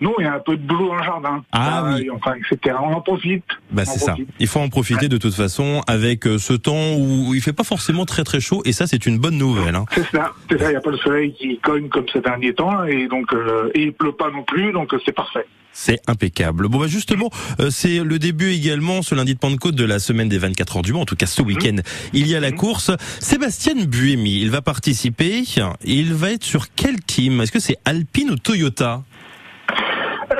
[0.00, 1.44] non, il y a un peu de boulot dans le jardin.
[1.52, 2.76] Ah Travail, Enfin, etc.
[2.82, 3.44] On en profite.
[3.70, 4.14] Bah c'est ça.
[4.38, 7.64] Il faut en profiter de toute façon avec euh, ce temps où il fait pas
[7.64, 9.74] forcément très très chaud et ça c'est une bonne nouvelle.
[9.74, 9.86] Hein.
[9.92, 10.66] C'est ça, c'est ça.
[10.66, 13.70] Il n'y a pas le soleil qui cogne comme ces derniers temps et donc euh,
[13.74, 15.46] et il pleut pas non plus, donc euh, c'est parfait.
[15.78, 16.68] C'est impeccable.
[16.68, 17.30] Bon bah justement,
[17.60, 20.82] euh, c'est le début également ce lundi de Pentecôte de la semaine des 24 heures
[20.82, 21.02] du Mans.
[21.02, 21.76] En tout cas ce week-end,
[22.14, 22.90] il y a la course.
[23.20, 25.42] Sébastien Buemi, il va participer.
[25.84, 27.42] Il va être sur quel team?
[27.42, 29.02] Est-ce que c'est Alpine ou Toyota?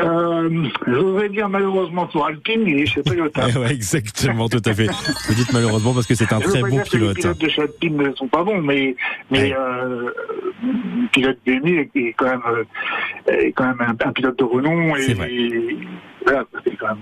[0.03, 3.47] Euh, je voudrais dire malheureusement pour Alpine, il est chez Toyota.
[3.59, 4.87] Ouais, exactement, tout à fait.
[5.29, 7.17] Vous dites malheureusement parce que c'est un Je très bon que les pilote.
[7.17, 8.97] pilotes de chez Alpine ne sont pas bons, mais
[9.31, 10.11] mais euh,
[10.63, 14.45] le pilote BMI est, est quand même euh, est quand même un, un pilote de
[14.45, 15.33] renom et, C'est vrai.
[15.33, 15.79] et
[16.25, 16.99] voilà, c'est quand même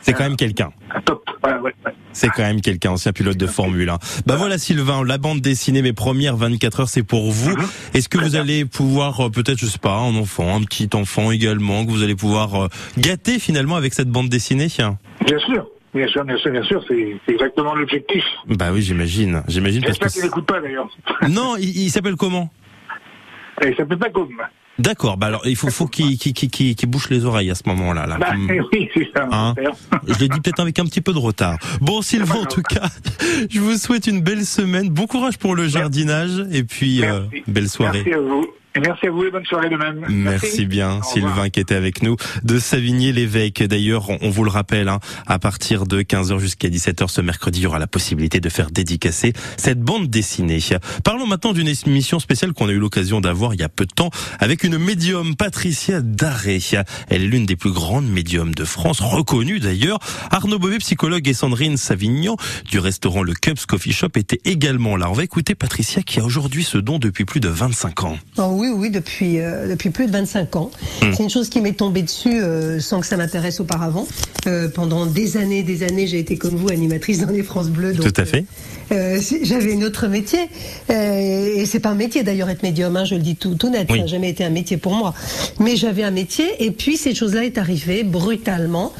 [0.00, 0.70] C'est quand même quelqu'un.
[0.94, 1.22] un top.
[1.44, 1.92] Ouais, ouais, ouais.
[2.12, 3.98] C'est quand même quelqu'un, ancien pilote de Formule 1.
[4.26, 7.50] Bah voilà Sylvain, la bande dessinée, mes premières 24 heures, c'est pour vous.
[7.50, 7.66] Mhm.
[7.94, 11.30] Est-ce que vous allez pouvoir, euh, peut-être, je sais pas, un enfant, un petit enfant
[11.30, 14.68] également, que vous allez pouvoir euh, gâter finalement avec cette bande dessinée
[15.26, 18.24] Bien sûr, bien sûr, bien sûr, bien sûr, c'est exactement l'objectif.
[18.46, 20.88] Bah oui, j'imagine, j'imagine J'espère qu'il n'écoute pas d'ailleurs.
[21.28, 22.50] Non, il, il s'appelle comment?
[23.64, 24.28] Il s'appelle pas comme.
[24.78, 26.16] D'accord, bah alors il faut, faut qu'il
[26.88, 28.06] bouche les oreilles à ce moment-là.
[28.06, 28.18] Là.
[28.18, 28.50] Bah, Hum.
[28.72, 29.28] oui, c'est ça.
[29.30, 29.54] Hein.
[30.06, 31.58] Je l'ai dit peut-être avec un petit peu de retard.
[31.80, 32.88] Bon, Sylvain, en tout cas,
[33.50, 34.88] je vous souhaite une belle semaine.
[34.88, 38.02] Bon courage pour le jardinage et puis euh, belle soirée.
[38.04, 38.46] Merci à vous.
[38.74, 40.06] Et merci à vous et bonne soirée de même.
[40.08, 41.00] Merci bien.
[41.02, 43.62] Sylvain qui était avec nous de Savigny-l'Évêque.
[43.62, 47.60] D'ailleurs, on, on vous le rappelle, hein, à partir de 15h jusqu'à 17h ce mercredi,
[47.60, 50.52] il y aura la possibilité de faire dédicacer cette bande dessinée.
[51.04, 53.92] Parlons maintenant d'une émission spéciale qu'on a eu l'occasion d'avoir il y a peu de
[53.92, 56.60] temps avec une médium, Patricia Daré.
[57.08, 59.98] Elle est l'une des plus grandes médiums de France, reconnue d'ailleurs.
[60.30, 62.36] Arnaud Bobet, psychologue, et Sandrine Savignan
[62.68, 65.10] du restaurant Le Cubs Coffee Shop étaient également là.
[65.10, 68.18] On va écouter Patricia qui a aujourd'hui ce don depuis plus de 25 ans.
[68.38, 70.70] Oh oui, oui, depuis, euh, depuis plus de 25 ans.
[71.00, 71.12] Hmm.
[71.14, 74.06] C'est une chose qui m'est tombée dessus euh, sans que ça m'intéresse auparavant.
[74.46, 77.92] Euh, pendant des années, des années, j'ai été comme vous animatrice dans les France Bleues.
[77.92, 78.44] donc, Tout à fait.
[79.42, 80.40] j'avais un autre métier.
[80.88, 83.86] Et c'est pas un métier d'ailleurs être médium, hein, je le dis tout, tout net.
[83.90, 83.98] Oui.
[83.98, 85.14] Ça n'a jamais été un métier pour moi.
[85.60, 88.92] Mais j'avais un métier et puis cette chose-là est arrivée brutalement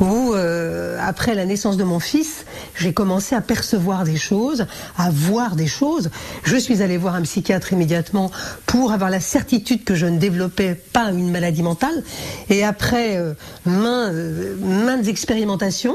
[0.00, 2.44] où, euh, après la naissance de mon fils,
[2.76, 4.66] j'ai commencé à percevoir des choses,
[4.98, 6.10] à voir des choses.
[6.44, 8.30] Je suis allée voir un psychiatre immédiatement
[8.66, 12.02] pour avoir la certitude que je ne développais pas une maladie mentale.
[12.50, 15.94] Et après euh, main, euh, maintes expérimentations,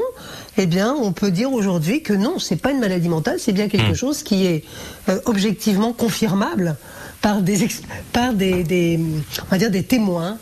[0.58, 3.68] eh bien, on peut dire aujourd'hui que non, c'est pas une maladie mentale, c'est bien
[3.68, 3.96] quelque Mm.
[3.96, 4.64] chose qui est
[5.08, 6.76] euh, objectivement confirmable
[7.20, 7.68] par des,
[8.12, 8.98] par des, des,
[9.42, 10.38] on va dire des témoins.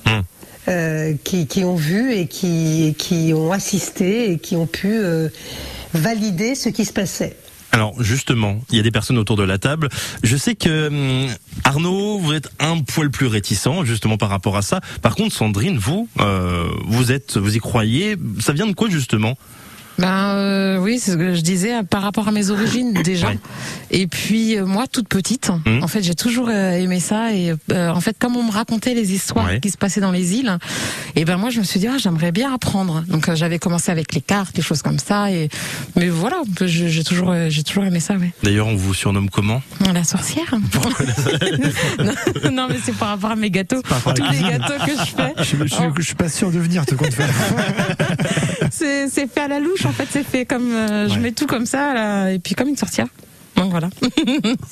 [0.68, 5.28] Euh, qui, qui ont vu et qui, qui ont assisté et qui ont pu euh,
[5.94, 7.36] valider ce qui se passait.
[7.72, 9.88] Alors justement, il y a des personnes autour de la table.
[10.22, 11.28] Je sais que hum,
[11.64, 14.80] Arnaud, vous êtes un poil plus réticent justement par rapport à ça.
[15.02, 18.16] Par contre, Sandrine, vous, euh, vous êtes, vous y croyez.
[18.40, 19.36] Ça vient de quoi justement?
[20.00, 23.28] Ben euh, oui, c'est ce que je disais euh, par rapport à mes origines déjà.
[23.90, 25.82] Et puis euh, moi, toute petite, Mhm.
[25.82, 27.32] en fait, j'ai toujours euh, aimé ça.
[27.34, 29.60] Et euh, en fait, comme on me racontait les histoires Ouais.
[29.60, 30.56] qui se passaient dans les îles,
[31.16, 33.02] et ben moi, je me suis dit, ah, j'aimerais bien apprendre.
[33.08, 35.30] Donc euh, j'avais commencé avec les cartes, des choses comme ça.
[35.30, 35.48] Et
[35.96, 38.14] mais voilà, j'ai toujours, euh, j'ai toujours aimé ça.
[38.14, 38.32] Ouais.
[38.42, 39.60] D'ailleurs, on vous surnomme comment?
[39.92, 40.46] La sorcière.
[42.02, 43.82] non, non, mais c'est par rapport à mes gâteaux.
[43.82, 45.34] Tous les gâteaux que je fais.
[45.38, 47.28] Je, je- je- je suis pas sûr de venir te compte faire.
[48.72, 50.72] C'est c'est fait à la louche, en fait, c'est fait comme.
[50.72, 53.06] euh, Je mets tout comme ça, là, et puis comme une sorcière.
[53.56, 53.90] Donc voilà.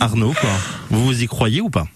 [0.00, 0.50] Arnaud, quoi.
[0.90, 1.86] Vous vous y croyez ou pas?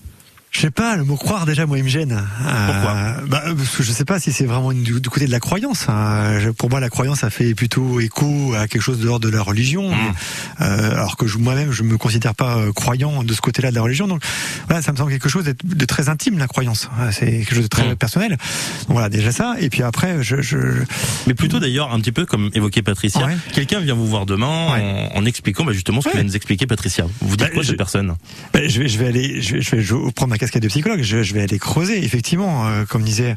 [0.55, 2.23] Je sais pas, le mot croire déjà, moi, il me gêne.
[2.37, 2.95] Pourquoi
[3.27, 5.87] bah, Parce que je sais pas si c'est vraiment du, du côté de la croyance.
[5.89, 6.39] hein.
[6.59, 9.41] Pour moi, la croyance, ça fait plutôt écho à quelque chose de l'ordre de la
[9.41, 9.91] religion.
[9.91, 9.97] Mmh.
[10.61, 13.81] Euh, alors que moi-même, je me considère pas euh, croyant de ce côté-là de la
[13.81, 14.07] religion.
[14.07, 14.23] Donc
[14.69, 16.91] voilà, ça me semble quelque chose de très intime, la croyance.
[17.13, 17.97] C'est quelque chose de très Mmh.
[17.97, 18.31] personnel.
[18.33, 19.55] Donc voilà, déjà ça.
[19.59, 20.43] Et puis après, je...
[20.43, 20.59] je...
[21.27, 23.25] Mais plutôt d'ailleurs, un petit peu comme évoquait Patricia.
[23.27, 23.37] Ouais.
[23.55, 26.67] Quelqu'un vient vous voir demain en, en expliquant bah, justement ce que vient nous expliquer
[26.67, 27.07] Patricia.
[27.23, 28.15] Vous dites Bah, quoi je- cette personne?
[28.53, 30.63] Ben, je vais, je vais aller, je vais, je vais je vais prendre ma casquette
[30.63, 31.03] de psychologue.
[31.03, 33.37] Je, je vais aller creuser, effectivement, euh, comme disait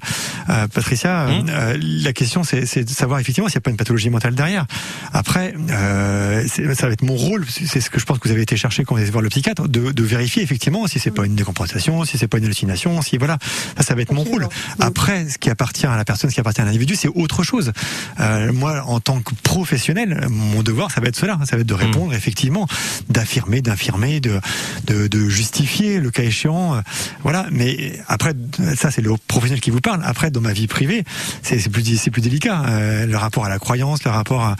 [0.49, 1.27] euh, Patricia.
[1.27, 1.45] Mmh.
[1.49, 4.65] euh, la question, c'est de savoir effectivement s'il n'y a pas une pathologie mentale derrière.
[5.13, 7.45] Après, euh, ça va être mon rôle.
[7.47, 9.29] C'est ce que je pense que vous avez été chercher quand vous allez voir le
[9.29, 13.01] psychiatre, de, de vérifier effectivement si c'est pas une décompensation, si c'est pas une hallucination,
[13.03, 13.37] si voilà.
[13.77, 14.47] Ça, ça va être mon rôle.
[14.79, 17.71] Après, ce qui appartient à la personne, ce qui appartient à l'individu, c'est autre chose.
[18.19, 21.37] Euh, moi, en tant que professionnel, mon devoir, ça va être cela.
[21.45, 22.67] Ça va être de répondre effectivement,
[23.09, 24.39] d'affirmer, d'infirmer, de,
[24.87, 26.81] de, de justifier le cas échéant.
[27.23, 27.47] Voilà.
[27.51, 28.33] Mais après,
[28.75, 30.01] ça, c'est le professionnel qui vous parle.
[30.03, 31.03] Après, dans ma vie privée,
[31.41, 32.63] c'est plus, c'est plus délicat.
[32.67, 34.55] Euh, le rapport à la croyance, le rapport à,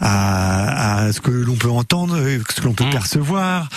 [0.00, 3.68] à, à ce que l'on peut entendre, euh, ce que l'on peut percevoir,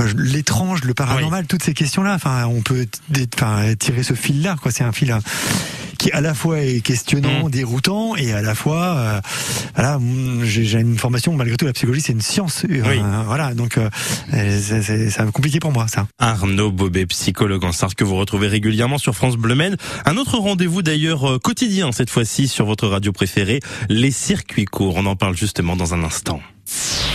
[0.00, 2.14] euh, l'étrange, le paranormal, toutes ces questions-là.
[2.14, 2.86] Enfin, on peut
[3.36, 4.56] enfin, tirer ce fil-là.
[4.60, 5.16] Quoi, c'est un fil.
[6.02, 9.20] Qui à la fois est questionnant, déroutant, et à la fois, euh,
[9.76, 13.00] voilà, mm, j'ai une formation malgré tout la psychologie, c'est une science, euh, Oui.
[13.26, 13.88] voilà, donc euh,
[14.32, 16.08] c'est compliqué pour moi ça.
[16.18, 19.76] Arnaud Bobet, psychologue en Sarthe que vous retrouvez régulièrement sur France Bleu Maine.
[20.04, 24.96] Un autre rendez-vous d'ailleurs euh, quotidien cette fois-ci sur votre radio préférée, les circuits courts.
[24.96, 26.40] On en parle justement dans un instant.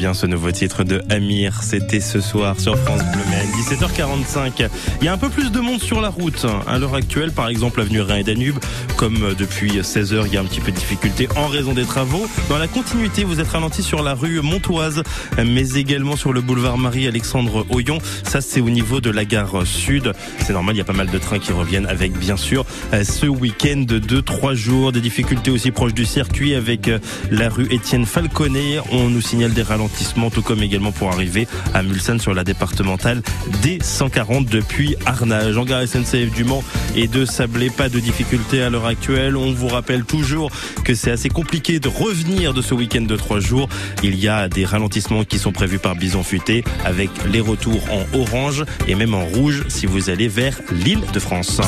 [0.00, 1.62] Bien ce nouveau titre de Amir.
[1.62, 3.46] C'était ce soir sur France Bleu Maine.
[3.60, 4.66] 17h45.
[5.02, 6.46] Il y a un peu plus de monde sur la route.
[6.66, 8.56] À l'heure actuelle, par exemple, avenue Rhin et Danube,
[8.96, 12.26] comme depuis 16h, il y a un petit peu de difficulté en raison des travaux.
[12.48, 15.02] Dans la continuité, vous êtes ralenti sur la rue Montoise,
[15.36, 17.98] mais également sur le boulevard Marie-Alexandre Oyon.
[18.22, 20.14] Ça, c'est au niveau de la gare sud.
[20.46, 22.64] C'est normal, il y a pas mal de trains qui reviennent avec, bien sûr,
[23.02, 24.92] ce week-end de 3 jours.
[24.92, 26.90] Des difficultés aussi proches du circuit avec
[27.30, 28.78] la rue Étienne Falconet.
[28.92, 29.89] On nous signale des ralentissements,
[30.30, 33.22] tout comme également pour arriver à Mulsanne sur la départementale
[33.62, 35.56] D140 depuis Arnage.
[35.56, 36.62] En gare SNCF du Mans
[36.94, 39.36] et de Sablé, pas de difficultés à l'heure actuelle.
[39.36, 40.50] On vous rappelle toujours
[40.84, 43.68] que c'est assez compliqué de revenir de ce week-end de trois jours.
[44.02, 48.18] Il y a des ralentissements qui sont prévus par Bison Futé avec les retours en
[48.18, 51.60] orange et même en rouge si vous allez vers l'île de France.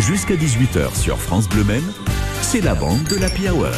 [0.00, 1.92] Jusqu'à 18h sur France Bleu Maine,
[2.42, 3.68] c'est la bande de l'Happy Hour.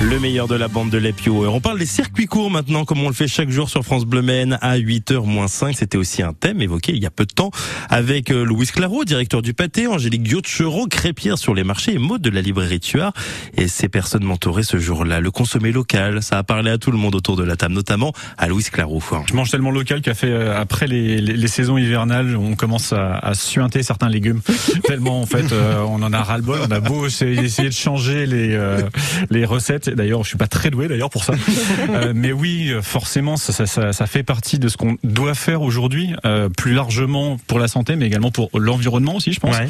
[0.00, 1.54] Le meilleur de la bande de Hour.
[1.54, 4.22] On parle des circuits courts maintenant, comme on le fait chaque jour sur France Bleu
[4.22, 5.76] Maine à 8h 5.
[5.76, 7.50] C'était aussi un thème évoqué il y a peu de temps
[7.88, 12.20] avec euh, Louis Claro, directeur du pâté, Angélique Diotchereau, crêpière sur les marchés et Maud
[12.20, 13.12] de la librairie Tuard.
[13.56, 15.20] Et ces personnes mentoraient ce jour-là.
[15.20, 18.12] Le consommer local, ça a parlé à tout le monde autour de la table, notamment
[18.36, 19.00] à Louis Claro.
[19.28, 24.08] Je mange tellement local fait euh, après les, saisons hivernales, on commence à, suinter certains
[24.08, 24.40] légumes.
[24.84, 26.60] tellement en fait, euh, on en a ras-le-bol.
[26.68, 31.10] On a beau essayer de changer les recettes D'ailleurs, je suis pas très doué d'ailleurs
[31.10, 31.34] pour ça.
[31.90, 35.62] euh, mais oui, forcément, ça, ça, ça, ça, fait partie de ce qu'on doit faire
[35.62, 39.56] aujourd'hui, euh, plus largement pour la santé, mais également pour l'environnement aussi, je pense.
[39.56, 39.68] Ouais.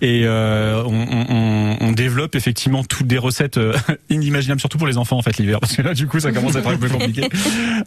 [0.00, 3.74] Et euh, on, on, on, développe effectivement toutes des recettes euh,
[4.10, 6.56] inimaginables, surtout pour les enfants en fait l'hiver, parce que là, du coup, ça commence
[6.56, 7.28] à être un peu compliqué.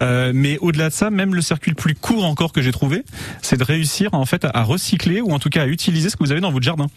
[0.01, 3.03] Euh, mais au-delà de ça, même le circuit le plus court encore que j'ai trouvé,
[3.41, 6.23] c'est de réussir en fait à recycler ou en tout cas à utiliser ce que
[6.23, 6.87] vous avez dans votre jardin.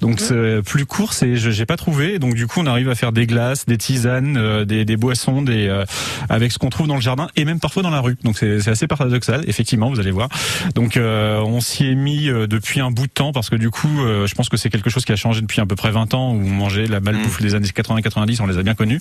[0.00, 0.20] Donc
[0.64, 2.18] plus court, c'est j'ai pas trouvé.
[2.18, 5.42] Donc du coup, on arrive à faire des glaces, des tisanes, euh, des, des, boissons,
[5.42, 5.84] des euh,
[6.28, 8.16] avec ce qu'on trouve dans le jardin et même parfois dans la rue.
[8.24, 10.28] Donc c'est assez paradoxal, effectivement, vous allez voir.
[10.74, 13.88] Donc euh, on s'y est mis depuis un bout de temps parce que du coup,
[14.00, 16.07] euh, je pense que c'est quelque chose qui a changé depuis à peu près 20
[16.14, 19.00] ans où on mangeait la malbouffe des années 80-90, on les a bien connus.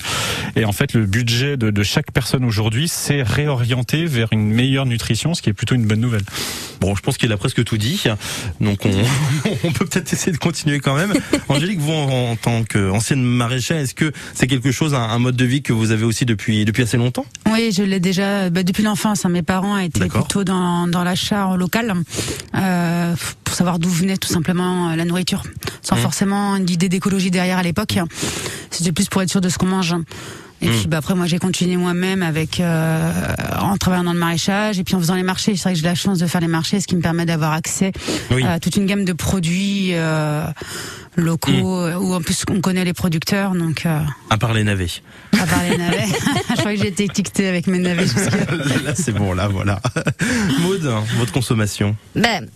[0.56, 4.86] Et en fait, le budget de, de chaque personne aujourd'hui s'est réorienté vers une meilleure
[4.86, 6.24] nutrition, ce qui est plutôt une bonne nouvelle.
[6.80, 8.04] Bon, je pense qu'il a presque tout dit,
[8.62, 8.92] donc on,
[9.64, 11.14] on peut peut-être essayer de continuer quand même.
[11.50, 15.36] Angélique, vous en, en tant qu'ancienne maraîchère, est-ce que c'est quelque chose, un, un, mode
[15.36, 17.26] de vie que vous avez aussi depuis depuis assez longtemps?
[17.52, 19.26] Oui, je l'ai déjà bah, depuis l'enfance.
[19.26, 21.94] Hein, mes parents étaient plutôt dans, dans l'achat local
[22.56, 25.44] euh, pour savoir d'où venait tout simplement la nourriture,
[25.82, 26.00] sans mmh.
[26.00, 28.00] forcément une idée d'écologie derrière à l'époque.
[28.72, 29.96] C'était plus pour être sûr de ce qu'on mange.
[30.60, 30.72] Et mmh.
[30.72, 33.12] puis bah, après moi j'ai continué moi-même avec euh,
[33.60, 35.56] en travaillant dans le maraîchage et puis en faisant les marchés.
[35.56, 37.54] C'est vrai que j'ai la chance de faire les marchés, ce qui me permet d'avoir
[37.54, 37.92] accès
[38.32, 38.44] oui.
[38.44, 40.42] à toute une gamme de produits euh,
[41.16, 41.98] locaux mmh.
[41.98, 43.52] où en plus on connaît les producteurs.
[43.52, 44.00] Donc euh...
[44.32, 44.88] à part les navets.
[45.40, 46.06] À part les navets.
[46.50, 48.06] Je crois que j'ai été étiquetée avec mes navets.
[48.84, 49.80] là c'est bon là voilà.
[50.62, 51.96] Maud, votre consommation.
[52.16, 52.48] Ben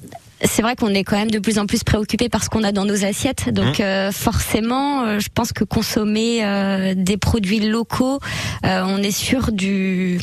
[0.44, 2.72] c'est vrai qu'on est quand même de plus en plus préoccupé par ce qu'on a
[2.72, 3.50] dans nos assiettes.
[3.50, 3.84] Donc mmh.
[3.84, 8.20] euh, forcément, euh, je pense que consommer euh, des produits locaux,
[8.66, 10.20] euh, on est sûr du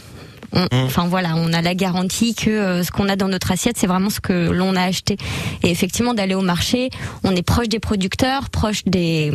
[0.53, 0.69] on, mmh.
[0.87, 3.87] Enfin voilà, on a la garantie que euh, ce qu'on a dans notre assiette, c'est
[3.87, 5.17] vraiment ce que l'on a acheté.
[5.63, 6.91] Et effectivement, d'aller au marché,
[7.25, 9.33] on est proche des producteurs, proche des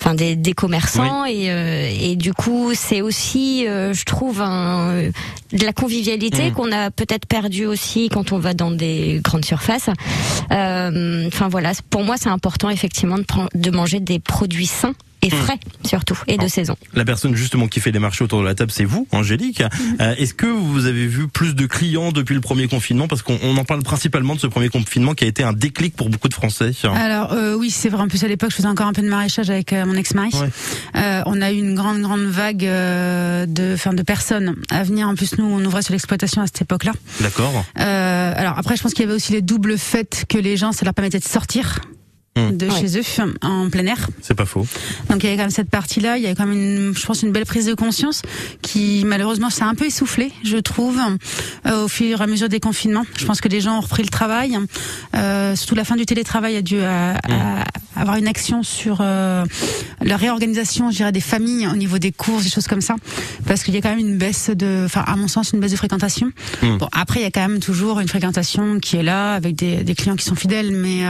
[0.00, 1.44] enfin des, des commerçants oui.
[1.44, 5.02] et, euh, et du coup c'est aussi euh, je trouve un,
[5.52, 6.54] de la convivialité mmh.
[6.54, 9.90] qu'on a peut-être perdu aussi quand on va dans des grandes surfaces
[10.52, 13.24] euh, enfin voilà pour moi c'est important effectivement de,
[13.54, 15.86] de manger des produits sains et frais mmh.
[15.88, 16.76] surtout et de saison.
[16.94, 19.62] La personne justement qui fait les marchés autour de la table, c'est vous, Angélique.
[19.62, 19.96] Mmh.
[20.00, 23.08] Euh, Est-ce que vous avez vu plus de clients depuis le premier confinement?
[23.08, 26.08] Parce qu'on en parle principalement de ce premier confinement qui a été un déclic pour
[26.08, 26.72] beaucoup de Français.
[26.84, 28.02] Alors euh, oui, c'est vrai.
[28.02, 30.30] En plus à l'époque, je faisais encore un peu de maraîchage avec euh, mon ex-mari.
[30.34, 30.50] Ouais.
[30.96, 35.08] Euh, on a eu une grande grande vague euh, de, fin, de personnes à venir.
[35.08, 36.92] En plus, nous, on ouvrait sur l'exploitation à cette époque-là.
[37.20, 37.52] D'accord.
[37.78, 40.72] Euh, alors après, je pense qu'il y avait aussi les doubles faits que les gens,
[40.72, 41.80] ça leur permettait de sortir
[42.52, 42.80] de ouais.
[42.80, 43.02] chez eux
[43.42, 44.08] en plein air.
[44.22, 44.66] C'est pas faux.
[45.08, 47.06] Donc il y avait quand même cette partie-là, il y avait quand même une, je
[47.06, 48.22] pense une belle prise de conscience
[48.62, 50.98] qui malheureusement s'est un peu essoufflée, je trouve,
[51.66, 53.04] euh, au fur et à mesure des confinements.
[53.16, 54.58] Je pense que les gens ont repris le travail,
[55.14, 57.32] euh, surtout la fin du télétravail a dû à, mmh.
[57.96, 59.44] à avoir une action sur euh,
[60.00, 62.96] la réorganisation, je dirais, des familles au niveau des courses, des choses comme ça,
[63.46, 65.72] parce qu'il y a quand même une baisse de, enfin à mon sens une baisse
[65.72, 66.30] de fréquentation.
[66.62, 66.78] Mmh.
[66.78, 69.82] Bon après il y a quand même toujours une fréquentation qui est là avec des,
[69.82, 71.04] des clients qui sont fidèles, mais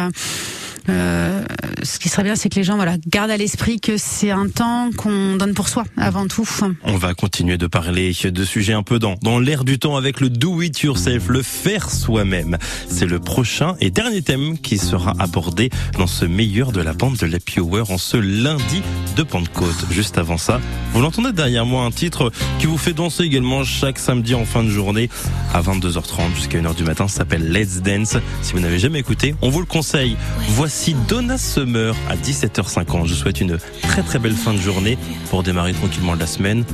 [0.89, 1.43] euh,
[1.82, 4.49] ce qui serait bien, c'est que les gens voilà gardent à l'esprit que c'est un
[4.49, 6.49] temps qu'on donne pour soi avant tout.
[6.84, 10.20] On va continuer de parler de sujets un peu dans, dans l'air du temps avec
[10.20, 12.59] le do it yourself, le faire soi-même.
[12.89, 17.16] C'est le prochain et dernier thème qui sera abordé dans ce meilleur de la bande
[17.16, 18.82] de l'Happy Hour en ce lundi
[19.16, 19.86] de Pentecôte.
[19.91, 20.61] Juste avant ça,
[20.93, 24.64] vous l'entendez derrière moi un titre qui vous fait danser également chaque samedi en fin
[24.64, 25.11] de journée
[25.53, 27.09] à 22h30 jusqu'à 1h du matin.
[27.09, 28.16] Ça s'appelle Let's Dance.
[28.43, 30.16] Si vous n'avez jamais écouté, on vous le conseille.
[30.51, 30.78] Voici
[31.09, 33.07] Donna Summer à 17h50.
[33.07, 34.97] Je souhaite une très très belle fin de journée
[35.29, 36.64] pour démarrer tranquillement la semaine.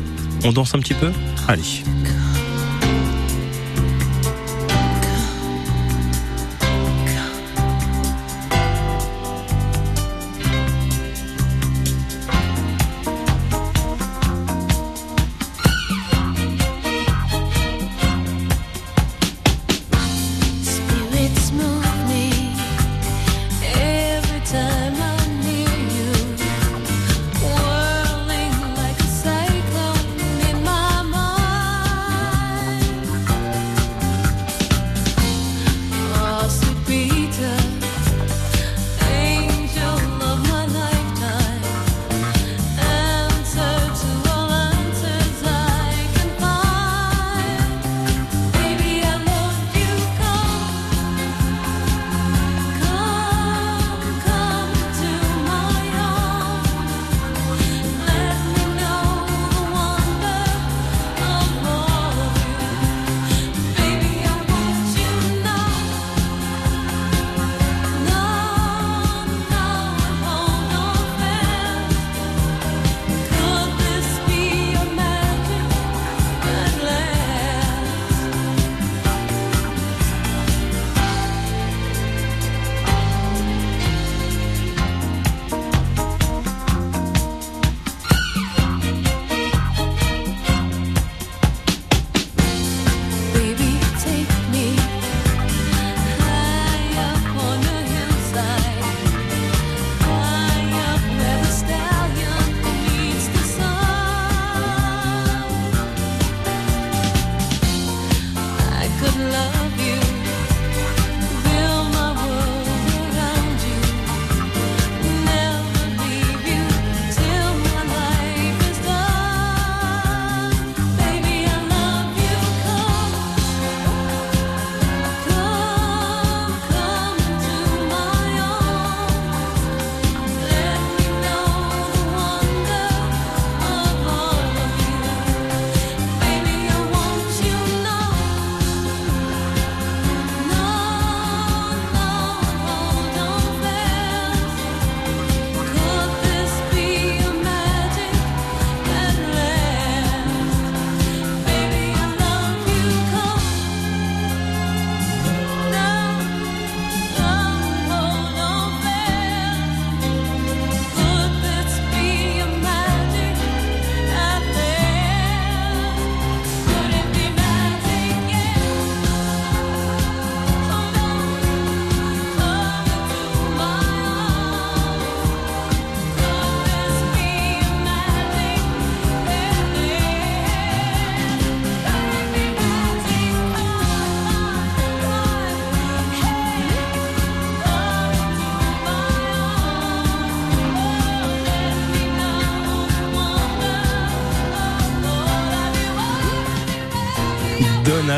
[0.45, 1.11] On danse un petit peu?
[1.49, 1.83] Allez.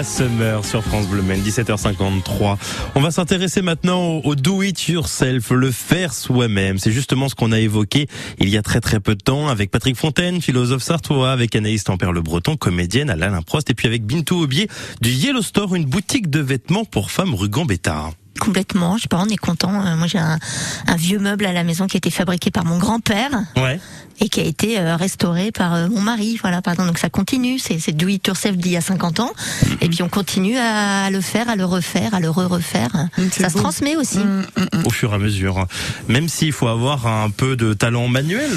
[0.07, 2.57] Summer sur France Bleu Maine, 17h53.
[2.95, 6.79] On va s'intéresser maintenant au, au do it yourself, le faire soi-même.
[6.79, 8.07] C'est justement ce qu'on a évoqué
[8.39, 11.85] il y a très très peu de temps avec Patrick Fontaine, philosophe sartois, avec Anaïs
[11.85, 14.69] Tempère Le Breton, comédienne à l'Alain Prost, et puis avec Bintou Aubier
[15.01, 18.11] du Yellow Store, une boutique de vêtements pour femmes rue Gambetta.
[18.39, 19.73] Complètement, je sais pas, on est content.
[19.85, 20.39] Euh, Moi, j'ai un,
[20.87, 23.81] un vieux meuble à la maison qui a été fabriqué par mon grand-père Ouais.
[24.21, 26.39] Et qui a été euh, restauré par euh, mon mari.
[26.41, 26.87] Voilà, pardon.
[26.87, 27.59] Donc ça continue.
[27.59, 29.33] C'est c'est do it yourself d'il y a 50 ans.
[29.81, 32.91] Et puis on continue à le faire, à le refaire, à le re-refaire.
[33.31, 34.19] Ça se transmet aussi.
[34.85, 35.67] Au fur et à mesure.
[36.09, 38.51] Même s'il faut avoir un peu de talent manuel.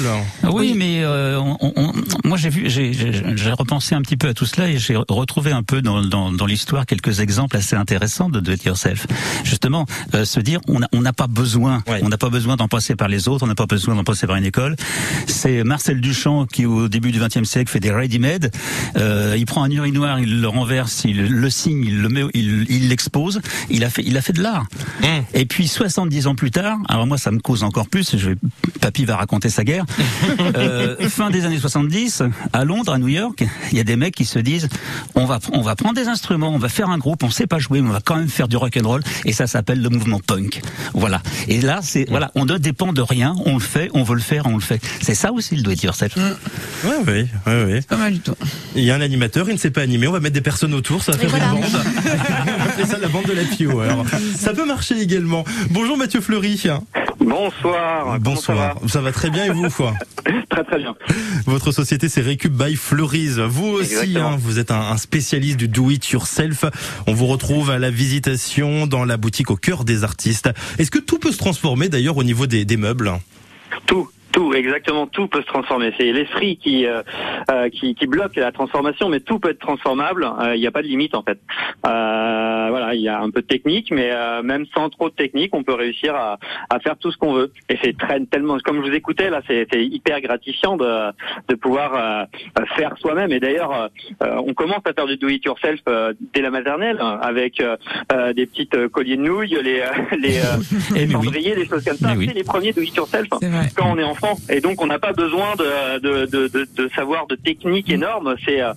[0.44, 1.92] Oui, mais euh, on- on-
[2.24, 4.96] moi j'ai vu, j'ai- j'ai j'ai repensé un petit peu à tout cela et j'ai
[4.96, 9.06] retrouvé un peu dans, dans, dans l'histoire quelques exemples assez intéressants de do it yourself.
[9.44, 12.94] Justement, euh, se dire on n'a on pas besoin, on n'a pas besoin d'en passer
[12.94, 14.76] par les autres, on n'a pas besoin d'en passer par une école.
[15.26, 18.50] C'est Marcel Duchamp qui au début du XXe siècle fait des ready-made.
[18.96, 22.66] Euh, il prend un urinoir, il le renverse, il le signe, il le met, il
[22.70, 23.40] il l'expose.
[23.68, 24.66] Il a fait il a fait de l'art.
[25.00, 25.06] Mmh.
[25.34, 28.16] Et puis 70 ans plus tard, alors moi ça me cause encore plus.
[28.16, 28.36] Je vais,
[28.80, 29.84] Papy va raconter sa guerre.
[30.56, 32.22] Euh, fin des années 70,
[32.52, 34.68] à Londres, à New York, il y a des mecs qui se disent
[35.14, 37.58] on va on va prendre des instruments, on va faire un groupe, on sait pas
[37.58, 39.88] jouer, mais on va quand même faire du rock and roll et ça s'appelle le
[39.88, 40.60] mouvement punk.
[40.94, 41.22] Voilà.
[41.46, 44.20] Et là c'est voilà, on ne dépend de rien, on le fait, on veut le
[44.20, 44.80] faire, on le fait.
[45.00, 46.16] C'est ça aussi le do it yourself.
[46.16, 47.80] Ouais, oui, ouais, oui.
[47.82, 48.34] Pas mal du tout.
[48.76, 50.74] Il y a un animateur, il ne sait pas animer, on va mettre des personnes
[50.74, 51.64] autour, ça va faire une bande.
[51.64, 53.80] on va appeler ça la bande de la Pio.
[53.80, 54.04] Alors,
[54.38, 55.44] ça peut marcher également.
[55.70, 56.62] Bonjour Mathieu Fleury.
[57.20, 58.18] Bonsoir.
[58.20, 58.76] Bonsoir.
[58.86, 59.94] ça, va très bien et vous quoi
[60.50, 60.94] Très très bien.
[61.46, 63.38] Votre société c'est Récup by Fleurise.
[63.38, 66.64] Vous aussi, hein, vous êtes un, un spécialiste du do it yourself.
[67.06, 70.50] On vous retrouve à la visitation dans la boutique au cœur des artistes.
[70.78, 73.12] Est-ce que tout peut se transformer d'ailleurs au niveau des, des meubles
[73.86, 74.08] Tout.
[74.32, 75.92] Tout, exactement, tout peut se transformer.
[75.98, 77.02] C'est l'esprit qui, euh,
[77.50, 80.24] euh, qui qui bloque la transformation, mais tout peut être transformable.
[80.40, 81.38] Euh, Il n'y a pas de limite en fait.
[81.86, 85.14] Euh, voilà, il y a un peu de technique, mais euh, même sans trop de
[85.14, 87.52] technique, on peut réussir à, à faire tout ce qu'on veut.
[87.68, 91.10] Et c'est très tellement, comme je vous écoutais là, c'est hyper gratifiant de
[91.48, 93.32] de pouvoir euh, faire soi-même.
[93.32, 93.90] Et d'ailleurs,
[94.22, 97.62] euh, on commence à faire du do it yourself euh, dès la maternelle hein, avec
[98.34, 100.56] des petites colliers de nouilles, les euh, les, euh,
[100.94, 102.10] les cendriers, des choses comme ça.
[102.26, 103.26] C'est les premiers do it yourself
[103.76, 104.19] quand on est enfant.
[104.48, 108.34] Et donc on n'a pas besoin de, de, de, savoir de techniques énormes.
[108.44, 108.72] C'est euh,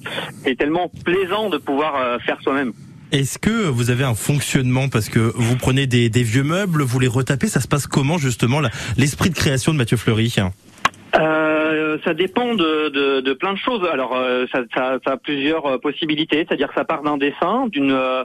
[0.58, 2.74] tellement plaisant de pouvoir euh, faire soi-même.
[3.12, 4.89] Est-ce que vous avez un fonctionnement?
[4.89, 8.18] Parce que vous prenez des, des vieux meubles, vous les retapez, ça se passe comment
[8.18, 8.60] justement
[8.98, 10.34] l'esprit de création de Mathieu Fleury?
[12.04, 13.88] Ça dépend de, de, de plein de choses.
[13.91, 16.46] Alors, euh, ça, ça, ça a plusieurs euh, possibilités.
[16.48, 18.24] C'est-à-dire que ça part d'un dessin, d'une euh,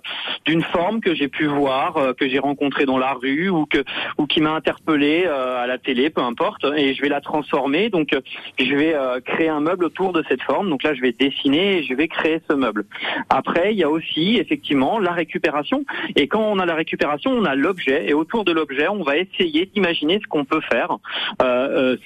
[0.72, 3.78] forme que j'ai pu voir, euh, que j'ai rencontré dans la rue ou que
[4.18, 6.64] ou qui m'a interpellé euh, à la télé, peu importe.
[6.76, 7.90] Et je vais la transformer.
[7.90, 8.16] Donc,
[8.58, 8.94] je vais
[9.24, 10.70] créer un meuble autour de cette forme.
[10.70, 12.84] Donc là, je vais dessiner et je vais créer ce meuble.
[13.28, 15.84] Après, il y a aussi effectivement la récupération.
[16.16, 18.08] Et quand on a la récupération, on a l'objet.
[18.08, 20.96] Et autour de l'objet, on va essayer d'imaginer ce qu'on peut faire.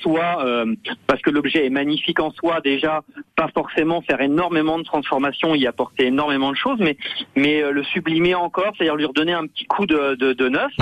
[0.03, 0.65] Soit
[1.07, 3.03] parce que l'objet est magnifique en soi déjà,
[3.37, 6.97] pas forcément faire énormément de transformations, y apporter énormément de choses, mais
[7.37, 10.73] mais euh, le sublimer encore, c'est-à-dire lui redonner un petit coup de, de, de neuf.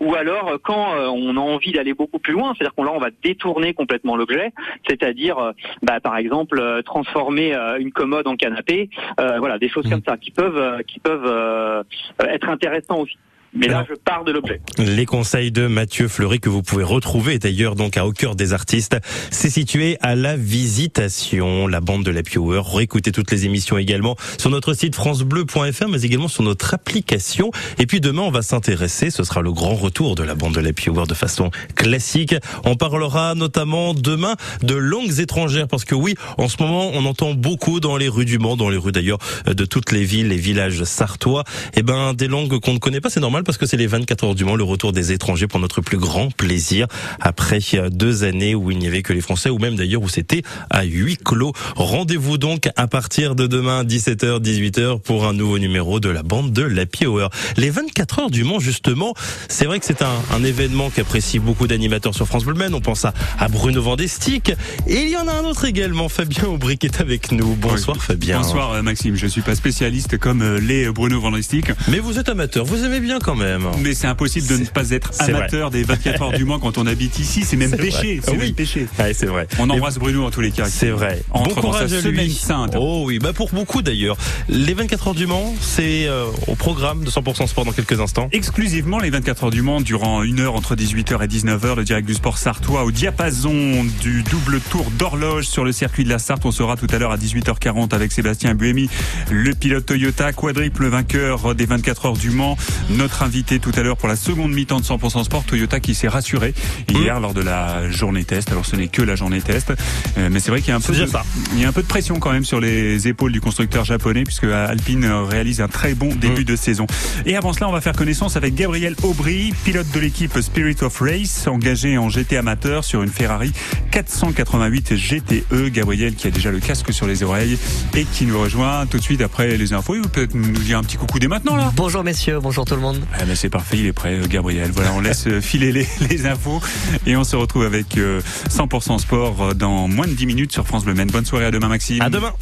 [0.00, 2.92] Ou alors euh, quand euh, on a envie d'aller beaucoup plus loin, c'est-à-dire qu'on là
[2.94, 4.52] on va détourner complètement l'objet,
[4.88, 5.52] c'est-à-dire
[5.82, 10.30] bah, par exemple transformer une commode en canapé, euh, voilà des choses comme ça qui
[10.30, 11.82] peuvent euh, qui peuvent euh,
[12.20, 13.16] être intéressants aussi.
[13.54, 14.60] Mais là, je pars de l'objet.
[14.78, 18.52] Les conseils de Mathieu Fleury que vous pouvez retrouver d'ailleurs donc à Au cœur des
[18.52, 18.96] artistes.
[19.30, 22.76] C'est situé à la Visitation, la bande de la Hour.
[22.76, 27.50] Réécoutez toutes les émissions également sur notre site francebleu.fr mais également sur notre application.
[27.78, 30.60] Et puis demain on va s'intéresser, ce sera le grand retour de la bande de
[30.60, 32.34] la Hour de façon classique.
[32.64, 37.32] On parlera notamment demain de langues étrangères parce que oui, en ce moment on entend
[37.32, 40.36] beaucoup dans les rues du Mans, dans les rues d'ailleurs de toutes les villes, les
[40.36, 41.44] villages sartois,
[41.74, 44.24] et ben des langues qu'on ne connaît pas, c'est normal parce que c'est les 24
[44.24, 46.86] heures du Mans, le retour des étrangers pour notre plus grand plaisir
[47.20, 47.60] après
[47.90, 50.84] deux années où il n'y avait que les Français ou même d'ailleurs où c'était à
[50.84, 51.52] huis clos.
[51.76, 56.52] Rendez-vous donc à partir de demain 17h 18h pour un nouveau numéro de la bande
[56.52, 57.30] de l'Happy Hour.
[57.56, 59.14] Les 24 heures du Mans justement,
[59.48, 62.54] c'est vrai que c'est un, un événement qu'apprécient beaucoup d'animateurs sur France Bleu.
[62.72, 64.50] On pense à, à Bruno Vandestick
[64.86, 67.54] et il y en a un autre également, Fabien Aubric est avec nous.
[67.54, 68.40] Bonsoir Fabien.
[68.40, 71.66] Bonsoir euh, Maxime, je suis pas spécialiste comme euh, les Bruno Vandestick.
[71.88, 73.68] Mais vous êtes amateur, vous aimez bien quand même.
[73.82, 76.86] Mais c'est impossible de ne pas être amateur des 24 heures du mois quand on
[76.86, 78.52] habite ici, c'est même péché, c'est Ah oui.
[78.54, 78.86] péché.
[78.98, 79.46] Ouais, c'est vrai.
[79.58, 80.64] On embrasse Bruno en tous les cas.
[80.64, 81.22] C'est vrai.
[81.30, 82.32] Entre bon courage à lui.
[82.32, 82.74] sainte.
[82.78, 84.16] Oh oui, bah pour beaucoup d'ailleurs.
[84.48, 88.28] Les 24 heures du Mans, c'est euh, au programme de 100% sport dans quelques instants.
[88.32, 92.06] Exclusivement les 24 heures du Mans durant une heure entre 18h et 19h, le direct
[92.08, 96.46] du sport sartois au diapason du double tour d'horloge sur le circuit de la Sarthe.
[96.46, 98.88] On sera tout à l'heure à 18h40 avec Sébastien Buemi,
[99.30, 102.56] le pilote Toyota, quadruple vainqueur des 24 heures du Mans.
[102.90, 106.08] Notre invité tout à l'heure pour la seconde mi-temps de 100% sport, Toyota qui s'est
[106.08, 106.54] rassuré
[106.88, 108.50] hier lors de la journée test.
[108.50, 109.72] Alors ce n'est que la journée test,
[110.16, 111.24] Euh, mais c'est vrai qu'il y a un peu de, déjà ça.
[111.54, 114.24] il y a un peu de pression quand même sur les épaules du constructeur japonais
[114.24, 116.86] puisque Alpine réalise un très bon début de saison.
[117.26, 120.98] Et avant cela, on va faire connaissance avec Gabriel Aubry, pilote de l'équipe Spirit of
[121.00, 123.52] Race, engagé en GT amateur sur une Ferrari
[123.90, 125.70] 488 GTE.
[125.70, 127.58] Gabriel qui a déjà le casque sur les oreilles
[127.94, 129.94] et qui nous rejoint tout de suite après les infos.
[129.94, 131.72] Il vous peut-être nous dire un petit coucou dès maintenant là.
[131.76, 133.00] Bonjour messieurs, bonjour tout le monde.
[133.14, 134.70] Ah, mais c'est parfait, il est prêt, euh, Gabriel.
[134.72, 136.60] Voilà, on laisse euh, filer les, infos
[137.06, 140.66] et on se retrouve avec euh, 100% sport euh, dans moins de 10 minutes sur
[140.66, 141.10] France Bleu Maine.
[141.10, 142.02] Bonne soirée, à demain Maxime.
[142.02, 142.32] À demain.